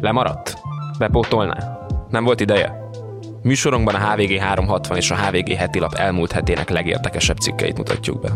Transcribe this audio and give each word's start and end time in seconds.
Lemaradt? 0.00 0.58
Bepótolná? 0.98 1.78
Nem 2.10 2.24
volt 2.24 2.40
ideje? 2.40 2.88
Műsorunkban 3.42 3.94
a 3.94 4.10
HVG 4.10 4.38
360 4.38 4.96
és 4.96 5.10
a 5.10 5.16
HVG 5.16 5.52
heti 5.52 5.78
lap 5.78 5.94
elmúlt 5.94 6.32
hetének 6.32 6.70
legérdekesebb 6.70 7.36
cikkeit 7.36 7.76
mutatjuk 7.76 8.20
be. 8.20 8.32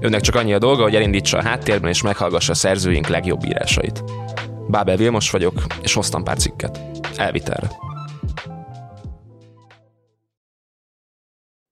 Önnek 0.00 0.20
csak 0.20 0.34
annyi 0.34 0.52
a 0.52 0.58
dolga, 0.58 0.82
hogy 0.82 0.94
elindítsa 0.94 1.38
a 1.38 1.42
háttérben 1.42 1.90
és 1.90 2.02
meghallgassa 2.02 2.52
a 2.52 2.54
szerzőink 2.54 3.06
legjobb 3.06 3.44
írásait. 3.44 4.04
Bábel 4.68 4.96
Vilmos 4.96 5.30
vagyok, 5.30 5.62
és 5.82 5.94
hoztam 5.94 6.24
pár 6.24 6.36
cikket. 6.36 6.80
Elvitelre. 7.16 7.70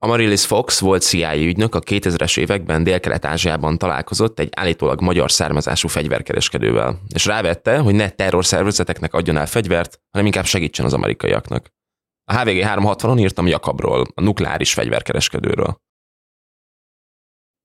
Amarilis 0.02 0.46
Fox 0.46 0.80
volt 0.80 1.02
CIA 1.02 1.34
ügynök, 1.34 1.74
a 1.74 1.80
2000-es 1.80 2.38
években 2.38 2.82
Dél-Kelet-Ázsiában 2.82 3.78
találkozott 3.78 4.38
egy 4.38 4.48
állítólag 4.56 5.00
magyar 5.00 5.30
származású 5.30 5.88
fegyverkereskedővel, 5.88 7.00
és 7.14 7.26
rávette, 7.26 7.78
hogy 7.78 7.94
ne 7.94 8.10
terrorszervezeteknek 8.10 9.14
adjon 9.14 9.36
el 9.36 9.46
fegyvert, 9.46 10.00
hanem 10.10 10.26
inkább 10.26 10.44
segítsen 10.44 10.84
az 10.84 10.92
amerikaiaknak. 10.92 11.68
A 12.24 12.38
HVG 12.38 12.62
360-on 12.64 13.18
írtam 13.18 13.46
Jakabról, 13.46 14.06
a 14.14 14.20
nukleáris 14.20 14.72
fegyverkereskedőről. 14.72 15.76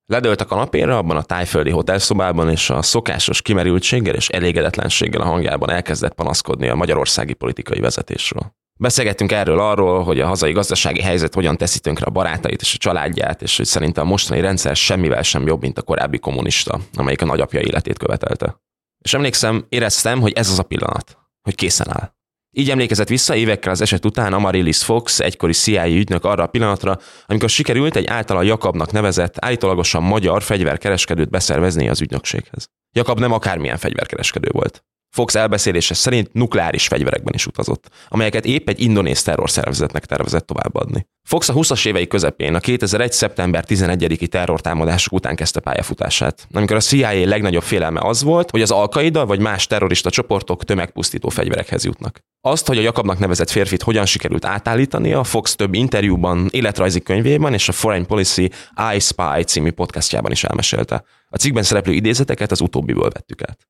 Ledölt 0.06 0.42
a 0.42 0.46
kanapéra 0.46 0.98
abban 0.98 1.18
a 1.18 1.24
tájföldi 1.24 1.70
hotelszobában, 1.70 2.50
és 2.50 2.70
a 2.70 2.82
szokásos 2.82 3.42
kimerültséggel 3.42 4.16
és 4.16 4.30
elégedetlenséggel 4.30 5.22
a 5.22 5.26
hangjában 5.26 5.70
elkezdett 5.70 6.14
panaszkodni 6.14 6.68
a 6.68 6.76
magyarországi 6.76 7.34
politikai 7.34 7.80
vezetésről. 7.80 8.56
Beszélgettünk 8.80 9.32
erről 9.32 9.60
arról, 9.60 10.04
hogy 10.04 10.20
a 10.20 10.28
hazai 10.28 10.52
gazdasági 10.52 11.02
helyzet 11.02 11.34
hogyan 11.34 11.58
teszi 11.58 11.80
tönkre 11.80 12.06
a 12.06 12.10
barátait 12.10 12.62
és 12.62 12.74
a 12.74 12.78
családját, 12.78 13.42
és 13.42 13.58
hogy 13.58 13.66
szerintem 13.66 14.06
a 14.06 14.10
mostani 14.10 14.42
rendszer 14.42 14.76
semmivel 14.76 15.22
sem 15.22 15.48
jobb, 15.48 15.62
mint 15.62 15.78
a 15.78 15.82
korábbi 15.82 16.20
kommunista, 16.20 16.80
amelyik 16.94 17.22
a 17.22 17.26
nagyapja 17.26 17.60
életét 17.60 17.98
követelte. 17.98 18.62
És 19.04 19.14
emlékszem, 19.14 19.66
éreztem, 19.70 20.22
hogy 20.22 20.32
ez 20.34 20.50
az 20.50 20.60
a 20.60 20.64
pillanat, 20.64 21.18
hogy 21.42 21.56
készen 21.56 21.88
áll. 21.90 22.14
Így 22.58 22.70
emlékezett 22.70 23.08
vissza 23.08 23.36
évekkel 23.36 23.72
az 23.72 23.82
eset 23.82 24.06
után 24.06 24.34
Amaryllis 24.34 24.84
Fox, 24.84 25.20
egykori 25.20 25.54
CIA 25.54 25.88
ügynök 25.88 26.24
arra 26.24 26.44
a 26.44 26.48
pillanatra, 26.48 27.00
amikor 27.26 27.50
sikerült 27.50 27.96
egy 27.96 28.06
általa 28.06 28.42
Jakabnak 28.42 28.92
nevezett, 28.92 29.46
állítólagosan 29.46 30.04
magyar 30.04 30.44
fegyverkereskedőt 30.44 31.30
beszervezni 31.30 31.90
az 31.90 32.02
ügynökséghez. 32.02 32.70
Jakab 32.92 33.20
nem 33.20 33.32
akármilyen 33.32 33.78
fegyverkereskedő 33.78 34.50
volt. 34.52 34.84
Fox 35.16 35.36
elbeszélése 35.36 35.94
szerint 35.94 36.34
nukleáris 36.34 36.88
fegyverekben 36.88 37.34
is 37.34 37.48
utazott, 37.48 37.90
amelyeket 38.08 38.46
épp 38.46 38.70
egy 38.70 38.80
indonéz 38.80 39.24
terrorszervezetnek 39.24 40.06
tervezett 40.06 40.46
továbbadni. 40.46 41.08
Fox 41.24 41.50
a 41.50 41.54
20-as 41.54 41.88
évei 41.88 42.08
közepén, 42.08 42.56
a 42.56 42.60
2001. 42.60 43.12
szeptember 43.12 43.64
11-i 43.68 44.28
terrortámadások 44.28 45.14
után 45.14 45.36
kezdte 45.36 45.60
pályafutását, 45.60 46.48
amikor 46.54 46.76
a 46.76 46.80
CIA 46.80 47.28
legnagyobb 47.28 47.64
félelme 47.64 48.00
az 48.00 48.24
volt, 48.24 48.52
hogy 48.52 48.62
az 48.62 48.72
Al-Qaida 48.72 49.26
vagy 49.26 49.40
más 49.40 49.68
terrorista 49.68 50.10
csoportok 50.10 50.64
tömegpusztító 50.64 51.30
fegyverekhez 51.30 51.86
jutnak. 51.86 52.20
Azt, 52.42 52.68
hogy 52.68 52.78
a 52.78 52.82
Jakabnak 52.82 53.20
nevezett 53.20 53.50
férfit 53.50 53.84
hogyan 53.84 54.06
sikerült 54.06 54.46
átállítani, 54.46 55.14
a 55.14 55.24
Fox 55.24 55.56
több 55.56 55.74
interjúban, 55.74 56.48
életrajzi 56.52 57.02
könyvében 57.02 57.54
és 57.54 57.70
a 57.70 57.72
Foreign 57.72 58.06
Policy 58.06 58.52
I 58.96 59.00
Spy 59.00 59.44
című 59.46 59.72
podcastjában 59.72 60.32
is 60.32 60.44
elmesélte. 60.44 61.04
A 61.30 61.38
cikkben 61.38 61.64
szereplő 61.64 61.94
idézeteket 61.94 62.52
az 62.52 62.62
utóbbiból 62.62 63.10
vettük 63.10 63.42
át. 63.42 63.68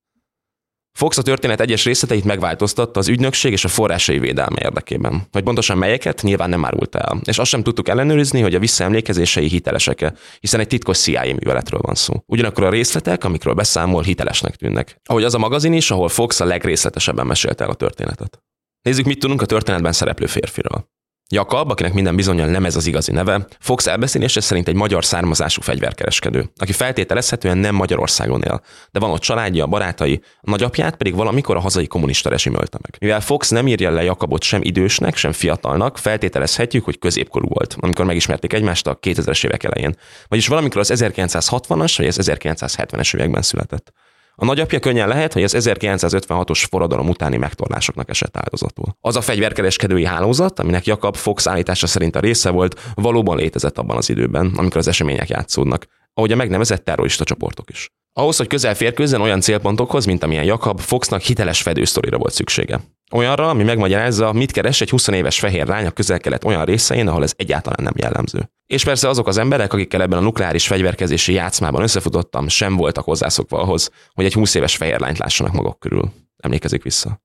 Fox 0.96 1.18
a 1.18 1.22
történet 1.22 1.60
egyes 1.60 1.84
részleteit 1.84 2.24
megváltoztatta 2.24 3.00
az 3.00 3.08
ügynökség 3.08 3.52
és 3.52 3.64
a 3.64 3.68
forrásai 3.68 4.18
védelme 4.18 4.60
érdekében. 4.62 5.26
Hogy 5.32 5.42
pontosan 5.42 5.78
melyeket, 5.78 6.22
nyilván 6.22 6.48
nem 6.48 6.64
árult 6.64 6.94
el. 6.94 7.20
És 7.24 7.38
azt 7.38 7.50
sem 7.50 7.62
tudtuk 7.62 7.88
ellenőrizni, 7.88 8.40
hogy 8.40 8.54
a 8.54 8.58
visszaemlékezései 8.58 9.48
hitelesek-e, 9.48 10.14
hiszen 10.40 10.60
egy 10.60 10.66
titkos 10.66 10.98
CIA 10.98 11.22
műveletről 11.24 11.80
van 11.82 11.94
szó. 11.94 12.14
Ugyanakkor 12.26 12.64
a 12.64 12.70
részletek, 12.70 13.24
amikről 13.24 13.54
beszámol, 13.54 14.02
hitelesnek 14.02 14.56
tűnnek. 14.56 15.00
Ahogy 15.04 15.24
az 15.24 15.34
a 15.34 15.38
magazin 15.38 15.72
is, 15.72 15.90
ahol 15.90 16.08
Fox 16.08 16.40
a 16.40 16.44
legrészletesebben 16.44 17.26
mesélte 17.26 17.64
el 17.64 17.70
a 17.70 17.74
történetet. 17.74 18.42
Nézzük, 18.82 19.06
mit 19.06 19.18
tudunk 19.18 19.42
a 19.42 19.46
történetben 19.46 19.92
szereplő 19.92 20.26
férfiről. 20.26 20.88
Jakab, 21.28 21.70
akinek 21.70 21.92
minden 21.92 22.16
bizonyal 22.16 22.48
nem 22.48 22.64
ez 22.64 22.76
az 22.76 22.86
igazi 22.86 23.12
neve, 23.12 23.46
Fox 23.60 23.86
elbeszélése 23.86 24.40
szerint 24.40 24.68
egy 24.68 24.74
magyar 24.74 25.04
származású 25.04 25.62
fegyverkereskedő, 25.62 26.50
aki 26.56 26.72
feltételezhetően 26.72 27.58
nem 27.58 27.74
Magyarországon 27.74 28.42
él, 28.42 28.62
de 28.92 29.00
van 29.00 29.10
ott 29.10 29.20
családja, 29.20 29.66
barátai, 29.66 30.20
a 30.40 30.50
nagyapját 30.50 30.96
pedig 30.96 31.14
valamikor 31.14 31.56
a 31.56 31.60
hazai 31.60 31.86
kommunista 31.86 32.28
rezsim 32.28 32.54
ölte 32.54 32.78
meg. 32.82 32.96
Mivel 33.00 33.20
Fox 33.20 33.50
nem 33.50 33.66
írja 33.66 33.90
le 33.90 34.02
Jakabot 34.02 34.42
sem 34.42 34.60
idősnek, 34.62 35.16
sem 35.16 35.32
fiatalnak, 35.32 35.98
feltételezhetjük, 35.98 36.84
hogy 36.84 36.98
középkorú 36.98 37.48
volt, 37.48 37.76
amikor 37.80 38.04
megismerték 38.04 38.52
egymást 38.52 38.86
a 38.86 38.98
2000-es 38.98 39.44
évek 39.44 39.64
elején, 39.64 39.96
vagyis 40.28 40.46
valamikor 40.46 40.80
az 40.80 40.92
1960-as 40.94 41.94
vagy 41.96 42.06
az 42.06 42.20
1970-es 42.22 43.14
években 43.14 43.42
született. 43.42 43.92
A 44.38 44.44
nagyapja 44.44 44.78
könnyen 44.78 45.08
lehet, 45.08 45.32
hogy 45.32 45.42
az 45.42 45.54
1956-os 45.58 46.64
forradalom 46.70 47.08
utáni 47.08 47.36
megtorlásoknak 47.36 48.08
esett 48.08 48.36
áldozatul. 48.36 48.96
Az 49.00 49.16
a 49.16 49.20
fegyverkereskedői 49.20 50.04
hálózat, 50.04 50.58
aminek 50.58 50.86
Jakab 50.86 51.16
Fox 51.16 51.46
állítása 51.46 51.86
szerint 51.86 52.16
a 52.16 52.20
része 52.20 52.50
volt, 52.50 52.80
valóban 52.94 53.36
létezett 53.36 53.78
abban 53.78 53.96
az 53.96 54.08
időben, 54.08 54.52
amikor 54.56 54.76
az 54.76 54.88
események 54.88 55.28
játszódnak, 55.28 55.86
ahogy 56.14 56.32
a 56.32 56.36
megnevezett 56.36 56.84
terrorista 56.84 57.24
csoportok 57.24 57.70
is. 57.70 57.90
Ahhoz, 58.18 58.36
hogy 58.36 58.46
közel 58.46 58.74
férkőzzen 58.74 59.20
olyan 59.20 59.40
célpontokhoz, 59.40 60.04
mint 60.04 60.22
amilyen 60.22 60.44
Jakab, 60.44 60.80
Foxnak 60.80 61.20
hiteles 61.20 61.62
fedősztorira 61.62 62.18
volt 62.18 62.32
szüksége. 62.32 62.80
Olyanra, 63.12 63.48
ami 63.48 63.62
megmagyarázza, 63.62 64.32
mit 64.32 64.52
keres 64.52 64.80
egy 64.80 64.90
20 64.90 65.08
éves 65.08 65.38
fehér 65.38 65.66
lány 65.66 65.86
a 65.86 65.90
közel-kelet 65.90 66.44
olyan 66.44 66.64
részein, 66.64 67.08
ahol 67.08 67.22
ez 67.22 67.32
egyáltalán 67.36 67.82
nem 67.82 67.92
jellemző. 67.96 68.50
És 68.66 68.84
persze 68.84 69.08
azok 69.08 69.26
az 69.26 69.38
emberek, 69.38 69.72
akikkel 69.72 70.02
ebben 70.02 70.18
a 70.18 70.22
nukleáris 70.22 70.66
fegyverkezési 70.66 71.32
játszmában 71.32 71.82
összefutottam, 71.82 72.48
sem 72.48 72.76
voltak 72.76 73.04
hozzászokva 73.04 73.60
ahhoz, 73.60 73.90
hogy 74.14 74.24
egy 74.24 74.34
20 74.34 74.54
éves 74.54 74.76
fehér 74.76 75.00
lányt 75.00 75.18
lássanak 75.18 75.52
maguk 75.52 75.80
körül. 75.80 76.12
Emlékezik 76.36 76.82
vissza. 76.82 77.22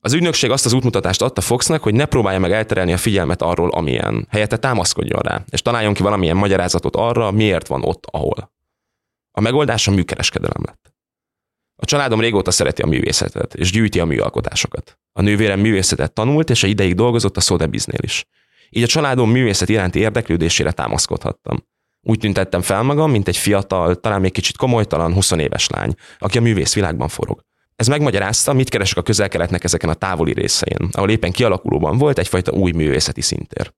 Az 0.00 0.12
ügynökség 0.12 0.50
azt 0.50 0.66
az 0.66 0.72
útmutatást 0.72 1.22
adta 1.22 1.40
Foxnak, 1.40 1.82
hogy 1.82 1.94
ne 1.94 2.04
próbálja 2.04 2.38
meg 2.38 2.52
elterelni 2.52 2.92
a 2.92 2.96
figyelmet 2.96 3.42
arról, 3.42 3.70
amilyen. 3.70 4.26
Helyette 4.30 4.56
támaszkodjon 4.56 5.20
rá, 5.20 5.44
és 5.50 5.62
találjon 5.62 5.94
ki 5.94 6.02
valamilyen 6.02 6.36
magyarázatot 6.36 6.96
arra, 6.96 7.30
miért 7.30 7.66
van 7.66 7.82
ott, 7.84 8.04
ahol. 8.10 8.53
A 9.36 9.40
megoldás 9.40 9.88
a 9.88 9.90
műkereskedelem 9.90 10.62
lett. 10.66 10.94
A 11.76 11.84
családom 11.84 12.20
régóta 12.20 12.50
szereti 12.50 12.82
a 12.82 12.86
művészetet, 12.86 13.54
és 13.54 13.70
gyűjti 13.70 14.00
a 14.00 14.04
műalkotásokat. 14.04 14.98
A 15.12 15.22
nővérem 15.22 15.60
művészetet 15.60 16.12
tanult, 16.12 16.50
és 16.50 16.62
egy 16.62 16.70
ideig 16.70 16.94
dolgozott 16.94 17.36
a 17.36 17.40
Sotheby'snél 17.40 18.02
is. 18.02 18.24
Így 18.70 18.82
a 18.82 18.86
családom 18.86 19.30
művészet 19.30 19.68
iránti 19.68 19.98
érdeklődésére 19.98 20.72
támaszkodhattam. 20.72 21.66
Úgy 22.00 22.18
tüntettem 22.18 22.62
fel 22.62 22.82
magam, 22.82 23.10
mint 23.10 23.28
egy 23.28 23.36
fiatal, 23.36 24.00
talán 24.00 24.20
még 24.20 24.32
kicsit 24.32 24.56
komolytalan, 24.56 25.12
20 25.12 25.30
éves 25.30 25.68
lány, 25.68 25.94
aki 26.18 26.38
a 26.38 26.40
művész 26.40 26.74
világban 26.74 27.08
forog. 27.08 27.44
Ez 27.76 27.86
megmagyarázta, 27.86 28.52
mit 28.52 28.68
keresek 28.68 28.96
a 28.96 29.02
közel-keletnek 29.02 29.64
ezeken 29.64 29.90
a 29.90 29.94
távoli 29.94 30.32
részein, 30.32 30.88
ahol 30.92 31.10
éppen 31.10 31.32
kialakulóban 31.32 31.98
volt 31.98 32.18
egyfajta 32.18 32.52
új 32.52 32.72
művészeti 32.72 33.20
szintér. 33.20 33.72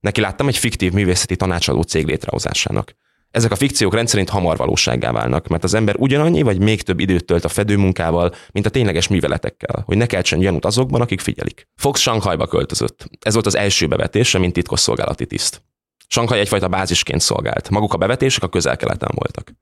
Neki 0.00 0.20
láttam 0.20 0.48
egy 0.48 0.56
fiktív 0.56 0.92
művészeti 0.92 1.36
tanácsadó 1.36 1.82
cég 1.82 2.06
létrehozásának. 2.06 2.94
Ezek 3.30 3.50
a 3.52 3.56
fikciók 3.56 3.94
rendszerint 3.94 4.28
hamar 4.28 4.56
valósággá 4.56 5.12
válnak, 5.12 5.46
mert 5.46 5.64
az 5.64 5.74
ember 5.74 5.94
ugyanannyi 5.98 6.42
vagy 6.42 6.60
még 6.60 6.82
több 6.82 7.00
időt 7.00 7.24
tölt 7.24 7.44
a 7.44 7.48
fedőmunkával, 7.48 8.34
mint 8.52 8.66
a 8.66 8.70
tényleges 8.70 9.08
műveletekkel, 9.08 9.82
hogy 9.86 9.96
ne 9.96 10.06
keltsen 10.06 10.38
gyanút 10.38 10.64
azokban, 10.64 11.00
akik 11.00 11.20
figyelik. 11.20 11.68
Fox 11.76 12.00
Sanghajba 12.00 12.46
költözött. 12.46 13.04
Ez 13.20 13.32
volt 13.32 13.46
az 13.46 13.56
első 13.56 13.86
bevetése, 13.86 14.38
mint 14.38 14.52
titkosszolgálati 14.52 15.26
tiszt. 15.26 15.62
Sanghaj 16.08 16.40
egyfajta 16.40 16.68
bázisként 16.68 17.20
szolgált, 17.20 17.70
maguk 17.70 17.92
a 17.92 17.96
bevetések 17.96 18.42
a 18.42 18.48
közel-keleten 18.48 19.10
voltak. 19.14 19.52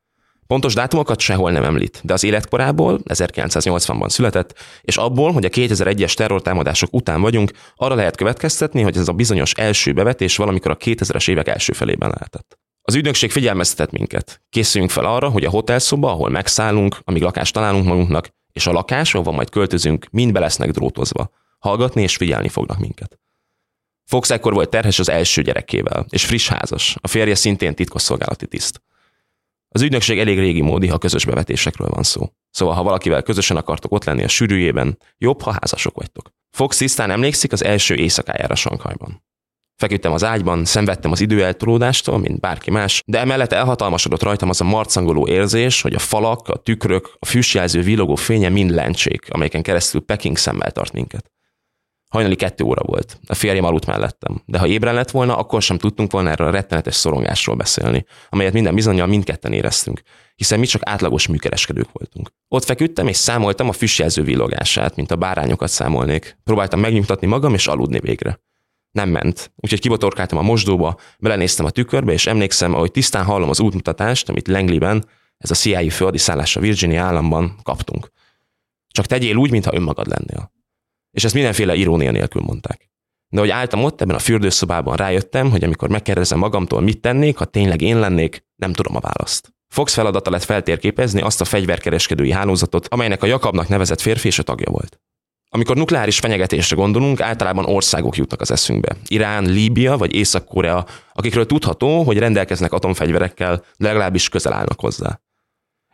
Pontos 0.47 0.75
dátumokat 0.75 1.21
sehol 1.21 1.51
nem 1.51 1.65
említ, 1.65 2.01
de 2.05 2.13
az 2.13 2.25
életkorából 2.25 3.01
1980-ban 3.05 4.09
született, 4.09 4.55
és 4.81 4.97
abból, 4.97 5.33
hogy 5.33 5.45
a 5.45 5.49
2001-es 5.49 6.15
terrortámadások 6.15 6.93
után 6.93 7.21
vagyunk, 7.21 7.51
arra 7.77 7.95
lehet 7.95 8.17
következtetni, 8.17 8.83
hogy 8.83 8.97
ez 8.97 9.09
a 9.09 9.13
bizonyos 9.13 9.53
első 9.53 9.93
bevetés 9.93 10.37
valamikor 10.37 10.71
a 10.71 10.77
2000-es 10.77 11.31
évek 11.31 11.49
első 11.49 11.73
felében 11.73 12.09
lehetett. 12.09 12.59
Az 12.89 12.95
ügynökség 12.95 13.31
figyelmeztetett 13.31 13.91
minket. 13.91 14.43
Készüljünk 14.49 14.93
fel 14.93 15.05
arra, 15.05 15.29
hogy 15.29 15.45
a 15.45 15.51
hotelszoba, 15.51 16.11
ahol 16.11 16.31
megszállunk, 16.31 16.99
amíg 17.05 17.23
lakást 17.23 17.53
találunk 17.53 17.87
magunknak, 17.87 18.29
és 18.53 18.67
a 18.67 18.73
lakás, 18.73 19.15
ahova 19.15 19.31
majd 19.31 19.51
költözünk, 19.51 20.07
mind 20.11 20.33
be 20.33 20.41
lesznek 20.41 20.71
drótozva. 20.71 21.31
Hallgatni 21.59 22.03
és 22.03 22.17
figyelni 22.17 22.49
fognak 22.49 22.79
minket. 22.79 23.19
Fox 24.05 24.31
ekkor 24.31 24.53
volt 24.53 24.71
terhes 24.71 24.99
az 24.99 25.09
első 25.09 25.43
gyerekével, 25.43 26.07
és 26.09 26.25
friss 26.25 26.49
házas, 26.49 26.97
a 27.01 27.09
férje 27.09 27.35
szintén 27.35 27.75
titkosszolgálati 27.75 28.47
tiszt. 28.47 28.83
Az 29.69 29.83
ügynökség 29.83 30.19
elég 30.19 30.39
régi 30.39 30.61
módi, 30.61 30.87
ha 30.87 30.99
közös 30.99 31.25
bevetésekről 31.25 31.89
van 31.89 32.03
szó. 32.03 32.31
Szóval, 32.51 32.75
ha 32.75 32.83
valakivel 32.83 33.23
közösen 33.23 33.57
akartok 33.57 33.93
ott 33.93 34.05
lenni 34.05 34.25
a 34.25 34.29
sűrűjében, 34.29 34.99
jobb, 35.19 35.43
ha 35.43 35.57
házasok 35.61 35.95
vagytok. 35.95 36.31
Fox 36.51 36.77
tisztán 36.77 37.11
emlékszik 37.11 37.53
az 37.53 37.65
első 37.65 37.95
éjszakájára 37.95 38.55
Sankhajban. 38.55 39.25
Feküdtem 39.77 40.13
az 40.13 40.25
ágyban, 40.25 40.65
szenvedtem 40.65 41.11
az 41.11 41.21
időeltolódástól, 41.21 42.19
mint 42.19 42.41
bárki 42.41 42.71
más, 42.71 43.03
de 43.07 43.19
emellett 43.19 43.53
elhatalmasodott 43.53 44.23
rajtam 44.23 44.49
az 44.49 44.61
a 44.61 44.65
marcangoló 44.65 45.29
érzés, 45.29 45.83
hogy 45.83 45.95
a 45.95 45.99
falak, 45.99 46.49
a 46.49 46.57
tükrök, 46.57 47.11
a 47.19 47.27
füstjelző 47.27 47.81
villogó 47.81 48.15
fénye 48.15 48.49
mind 48.49 48.71
lencsék, 48.71 49.27
amelyeken 49.31 49.63
keresztül 49.63 50.01
Peking 50.01 50.37
szemmel 50.37 50.71
tart 50.71 50.93
minket. 50.93 51.31
Hajnali 52.09 52.35
kettő 52.35 52.65
óra 52.65 52.83
volt. 52.85 53.19
A 53.27 53.35
férjem 53.35 53.65
aludt 53.65 53.87
mellettem. 53.87 54.43
De 54.45 54.59
ha 54.59 54.67
ébren 54.67 54.95
lett 54.95 55.11
volna, 55.11 55.37
akkor 55.37 55.63
sem 55.63 55.79
tudtunk 55.79 56.13
volna 56.13 56.31
erről 56.31 56.47
a 56.47 56.51
rettenetes 56.51 56.95
szorongásról 56.95 57.57
beszélni, 57.57 58.05
amelyet 58.29 58.53
minden 58.53 58.75
bizonyal 58.75 59.07
mindketten 59.07 59.53
éreztünk, 59.53 60.01
hiszen 60.35 60.59
mi 60.59 60.67
csak 60.67 60.83
átlagos 60.85 61.27
műkereskedők 61.27 61.89
voltunk. 61.93 62.31
Ott 62.49 62.65
feküdtem 62.65 63.07
és 63.07 63.17
számoltam 63.17 63.69
a 63.69 63.73
füstjelző 63.73 64.23
villogását, 64.23 64.97
mint 64.97 65.11
a 65.11 65.17
bárányokat 65.17 65.69
számolnék. 65.69 66.39
Próbáltam 66.45 66.81
megnyugtatni 66.81 67.27
magam 67.27 67.55
és 67.55 67.67
aludni 67.67 67.99
végre. 67.99 68.41
Nem 68.97 69.09
ment, 69.09 69.53
úgyhogy 69.57 69.81
kibotorkáltam 69.81 70.39
a 70.39 70.43
mosdóba, 70.43 70.97
belenéztem 71.19 71.67
a 71.67 71.71
tükörbe, 71.71 72.13
és 72.13 72.27
emlékszem, 72.27 72.75
ahogy 72.75 72.91
tisztán 72.91 73.25
hallom 73.25 73.49
az 73.49 73.61
útmutatást, 73.61 74.29
amit 74.29 74.49
Langleyben, 74.49 75.05
ez 75.39 75.51
a 75.51 75.55
CIA 75.55 75.91
földi 75.91 76.19
szállása 76.19 76.61
Virginia 76.61 77.03
államban 77.03 77.57
kaptunk. 77.63 78.11
Csak 78.89 79.07
tegyél 79.07 79.37
úgy, 79.37 79.51
mintha 79.51 79.75
önmagad 79.75 80.07
lennél. 80.07 80.53
És 81.11 81.25
ezt 81.25 81.35
mindenféle 81.35 81.75
irónia 81.75 82.11
nélkül 82.11 82.43
mondták. 82.43 82.91
De 83.29 83.41
hogy 83.41 83.51
álltam 83.51 83.85
ott 83.85 84.01
ebben 84.01 84.17
a 84.17 84.19
fürdőszobában, 84.19 84.97
rájöttem, 84.97 85.51
hogy 85.51 85.65
amikor 85.65 85.89
megkérdezem 85.89 86.39
magamtól, 86.39 86.81
mit 86.81 87.01
tennék, 87.01 87.37
ha 87.37 87.45
tényleg 87.45 87.81
én 87.81 87.99
lennék, 87.99 88.45
nem 88.57 88.73
tudom 88.73 88.97
a 88.97 89.01
választ. 89.01 89.55
Fox 89.69 89.95
feladata 89.95 90.31
lett 90.31 90.45
feltérképezni 90.45 91.21
azt 91.21 91.41
a 91.41 91.45
fegyverkereskedői 91.45 92.31
hálózatot, 92.31 92.89
amelynek 92.89 93.23
a 93.23 93.27
Jakabnak 93.27 93.69
nevezett 93.69 94.01
férfi 94.01 94.27
és 94.27 94.39
a 94.39 94.43
tagja 94.43 94.71
volt. 94.71 95.01
Amikor 95.57 95.77
nukleáris 95.77 96.19
fenyegetésre 96.19 96.77
gondolunk, 96.77 97.21
általában 97.21 97.65
országok 97.65 98.17
jutnak 98.17 98.41
az 98.41 98.51
eszünkbe. 98.51 98.97
Irán, 99.07 99.45
Líbia 99.45 99.97
vagy 99.97 100.15
Észak-Korea, 100.15 100.87
akikről 101.13 101.47
tudható, 101.47 102.03
hogy 102.03 102.19
rendelkeznek 102.19 102.73
atomfegyverekkel, 102.73 103.65
de 103.77 103.87
legalábbis 103.87 104.29
közel 104.29 104.53
állnak 104.53 104.81
hozzá. 104.81 105.21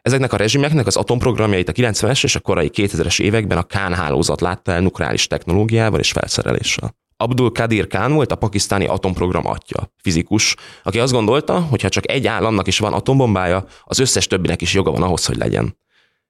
Ezeknek 0.00 0.32
a 0.32 0.36
rezsimeknek 0.36 0.86
az 0.86 0.96
atomprogramjait 0.96 1.68
a 1.68 1.72
90-es 1.72 2.24
és 2.24 2.34
a 2.34 2.40
korai 2.40 2.70
2000-es 2.74 3.20
években 3.20 3.58
a 3.58 3.62
Kán 3.62 3.94
hálózat 3.94 4.40
látta 4.40 4.72
el 4.72 4.80
nukleáris 4.80 5.26
technológiával 5.26 6.00
és 6.00 6.12
felszereléssel. 6.12 6.96
Abdul 7.16 7.52
Kadir 7.52 7.86
Khan 7.86 8.12
volt 8.12 8.32
a 8.32 8.36
pakisztáni 8.36 8.86
atomprogram 8.86 9.46
atya, 9.46 9.92
fizikus, 9.96 10.56
aki 10.82 10.98
azt 10.98 11.12
gondolta, 11.12 11.60
hogy 11.60 11.82
ha 11.82 11.88
csak 11.88 12.10
egy 12.10 12.26
államnak 12.26 12.66
is 12.66 12.78
van 12.78 12.92
atombombája, 12.92 13.64
az 13.84 13.98
összes 13.98 14.26
többinek 14.26 14.60
is 14.60 14.74
joga 14.74 14.90
van 14.90 15.02
ahhoz, 15.02 15.26
hogy 15.26 15.36
legyen. 15.36 15.76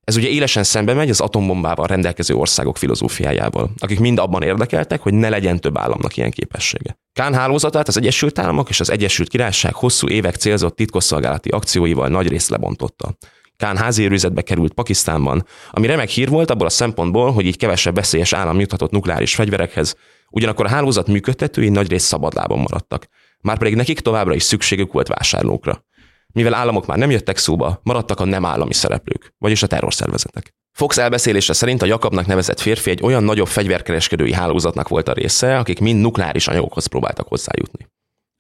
Ez 0.04 0.16
ugye 0.16 0.28
élesen 0.28 0.64
szembe 0.64 0.94
megy 0.94 1.10
az 1.10 1.20
atombombával 1.20 1.86
rendelkező 1.86 2.34
országok 2.34 2.76
filozófiájával, 2.76 3.70
akik 3.78 4.00
mind 4.00 4.18
abban 4.18 4.42
érdekeltek, 4.42 5.00
hogy 5.00 5.14
ne 5.14 5.28
legyen 5.28 5.60
több 5.60 5.78
államnak 5.78 6.16
ilyen 6.16 6.30
képessége. 6.30 6.98
Kán 7.12 7.34
hálózatát 7.34 7.88
az 7.88 7.96
Egyesült 7.96 8.38
Államok 8.38 8.68
és 8.68 8.80
az 8.80 8.90
Egyesült 8.90 9.28
Királyság 9.28 9.74
hosszú 9.74 10.08
évek 10.08 10.34
célzott 10.34 10.76
titkosszolgálati 10.76 11.48
akcióival 11.48 12.08
nagy 12.08 12.28
részt 12.28 12.50
lebontotta. 12.50 13.16
Kán 13.56 13.76
házérőzetbe 13.76 14.42
került 14.42 14.72
Pakisztánban, 14.72 15.46
ami 15.70 15.86
remek 15.86 16.08
hír 16.08 16.28
volt 16.28 16.50
abból 16.50 16.66
a 16.66 16.70
szempontból, 16.70 17.32
hogy 17.32 17.46
így 17.46 17.56
kevesebb 17.56 17.94
veszélyes 17.94 18.32
állam 18.32 18.60
juthatott 18.60 18.90
nukleáris 18.90 19.34
fegyverekhez, 19.34 19.96
ugyanakkor 20.30 20.64
a 20.64 20.68
hálózat 20.68 21.06
működtetői 21.06 21.68
nagy 21.68 21.88
rész 21.88 22.04
szabadlábon 22.04 22.58
maradtak. 22.58 23.08
Márpedig 23.40 23.74
nekik 23.74 24.00
továbbra 24.00 24.34
is 24.34 24.42
szükségük 24.42 24.92
volt 24.92 25.08
vásárlókra. 25.08 25.84
Mivel 26.32 26.54
államok 26.54 26.86
már 26.86 26.98
nem 26.98 27.10
jöttek 27.10 27.36
szóba, 27.36 27.80
maradtak 27.82 28.20
a 28.20 28.24
nem 28.24 28.44
állami 28.44 28.74
szereplők, 28.74 29.34
vagyis 29.38 29.62
a 29.62 29.66
terrorszervezetek. 29.66 30.54
Fox 30.72 30.98
elbeszélése 30.98 31.52
szerint 31.52 31.82
a 31.82 31.86
Jakabnak 31.86 32.26
nevezett 32.26 32.60
férfi 32.60 32.90
egy 32.90 33.02
olyan 33.02 33.24
nagyobb 33.24 33.46
fegyverkereskedői 33.46 34.32
hálózatnak 34.32 34.88
volt 34.88 35.08
a 35.08 35.12
része, 35.12 35.58
akik 35.58 35.80
mind 35.80 36.00
nukleáris 36.00 36.48
anyagokhoz 36.48 36.86
próbáltak 36.86 37.28
hozzájutni. 37.28 37.86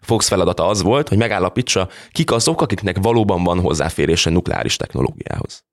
Fox 0.02 0.28
feladata 0.28 0.66
az 0.66 0.82
volt, 0.82 1.08
hogy 1.08 1.18
megállapítsa, 1.18 1.88
kik 2.10 2.32
azok, 2.32 2.60
akiknek 2.60 2.96
valóban 3.00 3.44
van 3.44 3.60
hozzáférése 3.60 4.30
nukleáris 4.30 4.76
technológiához. 4.76 5.64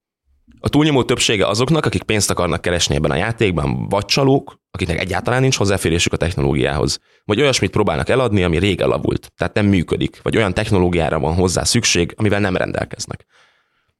A 0.61 0.69
túlnyomó 0.69 1.03
többsége 1.03 1.47
azoknak, 1.47 1.85
akik 1.85 2.03
pénzt 2.03 2.29
akarnak 2.29 2.61
keresni 2.61 2.95
ebben 2.95 3.11
a 3.11 3.15
játékban, 3.15 3.87
vagy 3.87 4.05
csalók, 4.05 4.59
akiknek 4.71 4.99
egyáltalán 4.99 5.41
nincs 5.41 5.57
hozzáférésük 5.57 6.13
a 6.13 6.17
technológiához, 6.17 6.99
vagy 7.25 7.41
olyasmit 7.41 7.71
próbálnak 7.71 8.09
eladni, 8.09 8.43
ami 8.43 8.59
rég 8.59 8.81
elavult, 8.81 9.31
tehát 9.37 9.53
nem 9.53 9.65
működik, 9.65 10.19
vagy 10.23 10.37
olyan 10.37 10.53
technológiára 10.53 11.19
van 11.19 11.33
hozzá 11.33 11.63
szükség, 11.63 12.13
amivel 12.17 12.39
nem 12.39 12.57
rendelkeznek. 12.57 13.25